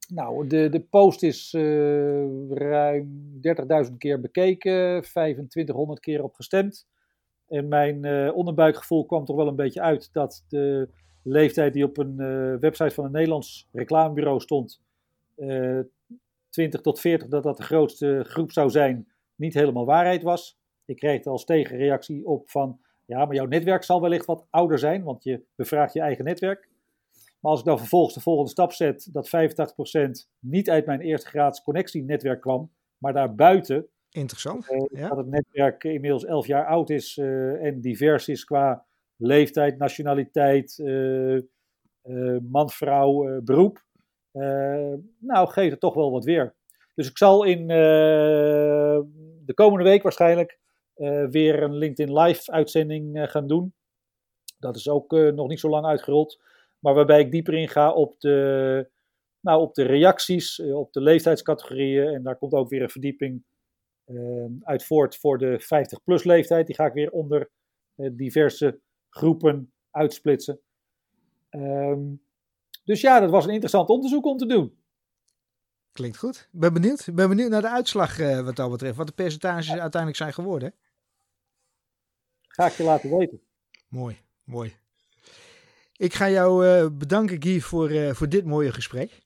[0.09, 3.41] Nou, de, de post is uh, ruim
[3.87, 6.87] 30.000 keer bekeken, 2500 keer op gestemd.
[7.47, 10.89] En mijn uh, onderbuikgevoel kwam toch wel een beetje uit dat de
[11.23, 14.83] leeftijd die op een uh, website van een Nederlands reclamebureau stond,
[16.49, 20.59] 20 tot 40, dat dat de grootste groep zou zijn, niet helemaal waarheid was.
[20.85, 24.79] Ik kreeg er als tegenreactie op van, ja, maar jouw netwerk zal wellicht wat ouder
[24.79, 26.71] zijn, want je bevraagt je eigen netwerk.
[27.41, 31.29] Maar als ik dan vervolgens de volgende stap zet, dat 85% niet uit mijn eerste
[31.29, 33.87] graads connectienetwerk kwam, maar daarbuiten.
[34.11, 34.71] Interessant.
[34.71, 35.09] Uh, ja.
[35.09, 38.85] Dat het netwerk inmiddels 11 jaar oud is uh, en divers is qua
[39.17, 41.41] leeftijd, nationaliteit, uh,
[42.43, 43.85] man, vrouw, beroep.
[45.19, 46.55] Nou, geeft het toch wel wat weer.
[46.95, 50.59] Dus ik zal in de komende week waarschijnlijk
[51.31, 53.75] weer een LinkedIn Live uitzending gaan doen.
[54.59, 56.41] Dat is ook nog niet zo lang uitgerold.
[56.83, 58.89] Maar waarbij ik dieper in ga op de,
[59.41, 62.15] nou, op de reacties, eh, op de leeftijdscategorieën.
[62.15, 63.45] En daar komt ook weer een verdieping
[64.63, 66.67] uit voort voor de 50-plus leeftijd.
[66.67, 67.51] Die ga ik weer onder
[67.95, 68.81] diverse
[69.11, 70.61] groepen uitsplitsen.
[71.51, 72.23] Um,
[72.85, 74.81] Dus ja, dat was een interessant onderzoek om te doen.
[75.93, 76.49] Klinkt goed.
[76.53, 77.07] Ik ben benieuwd.
[77.07, 78.97] Ik ben benieuwd naar de uitslag uh, wat dat betreft.
[78.97, 80.75] Wat de percentages uiteindelijk zijn geworden.
[82.49, 83.41] Ga ik je laten weten.
[83.89, 84.77] Mooi, mooi.
[85.97, 89.21] Ik ga jou uh, bedanken, Guy, voor, uh, voor dit mooie gesprek.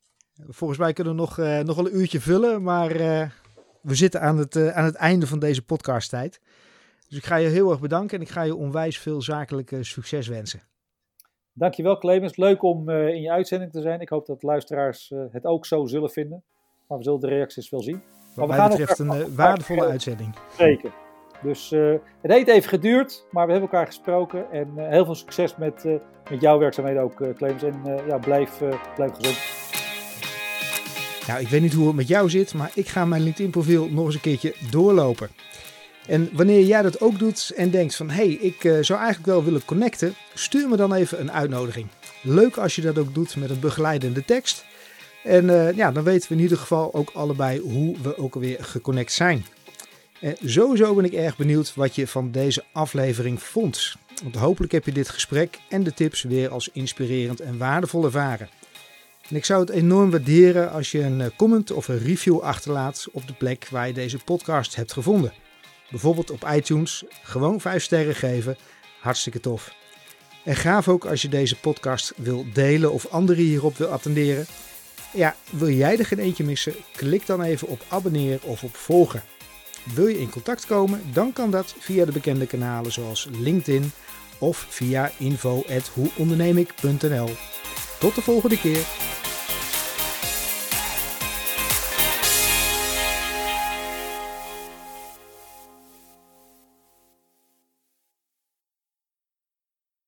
[0.49, 2.89] Volgens mij kunnen we nog, nog wel een uurtje vullen, maar
[3.81, 6.41] we zitten aan het, aan het einde van deze podcasttijd.
[7.09, 10.29] Dus ik ga je heel erg bedanken en ik ga je onwijs veel zakelijke succes
[10.29, 10.63] wensen.
[11.59, 12.37] Dankjewel Clemens.
[12.37, 14.01] Leuk om uh, in je uitzending te zijn.
[14.01, 16.43] Ik hoop dat luisteraars uh, het ook zo zullen vinden.
[16.87, 18.03] Maar we zullen de reacties wel zien.
[18.35, 20.35] Wat maar mij betreft een uh, waardevolle uitzending.
[20.57, 20.91] Zeker.
[21.43, 21.71] Dus
[22.21, 24.51] het heeft even geduurd, maar we hebben elkaar gesproken.
[24.51, 25.85] En heel veel succes met,
[26.31, 27.63] met jouw werkzaamheden ook, Clemens.
[27.63, 28.59] En ja, blijf,
[28.95, 29.39] blijf gezond.
[31.27, 33.89] Nou, ik weet niet hoe het met jou zit, maar ik ga mijn LinkedIn profiel
[33.89, 35.29] nog eens een keertje doorlopen.
[36.07, 39.27] En wanneer jij dat ook doet en denkt van hé, hey, ik uh, zou eigenlijk
[39.27, 41.87] wel willen connecten, stuur me dan even een uitnodiging.
[42.23, 44.65] Leuk als je dat ook doet met een begeleidende tekst.
[45.25, 48.57] En uh, ja, dan weten we in ieder geval ook allebei hoe we ook alweer
[48.61, 49.45] geconnect zijn.
[50.21, 53.95] En sowieso ben ik erg benieuwd wat je van deze aflevering vond.
[54.23, 58.49] Want hopelijk heb je dit gesprek en de tips weer als inspirerend en waardevol ervaren.
[59.29, 63.07] En ik zou het enorm waarderen als je een eh, comment of een review achterlaat
[63.13, 65.33] op de plek waar je deze podcast hebt gevonden
[65.91, 68.57] bijvoorbeeld op iTunes, gewoon 5 sterren geven.
[69.01, 69.75] Hartstikke tof.
[70.45, 74.47] En gaaf ook als je deze podcast wil delen of anderen hierop wil attenderen.
[75.13, 76.75] Ja, wil jij er geen eentje missen?
[76.97, 79.23] Klik dan even op abonneren of op volgen.
[79.95, 81.03] Wil je in contact komen?
[81.13, 83.93] Dan kan dat via de bekende kanalen zoals LinkedIn
[84.39, 87.29] of via info.hoeondernemik.nl.
[87.99, 88.85] Tot de volgende keer.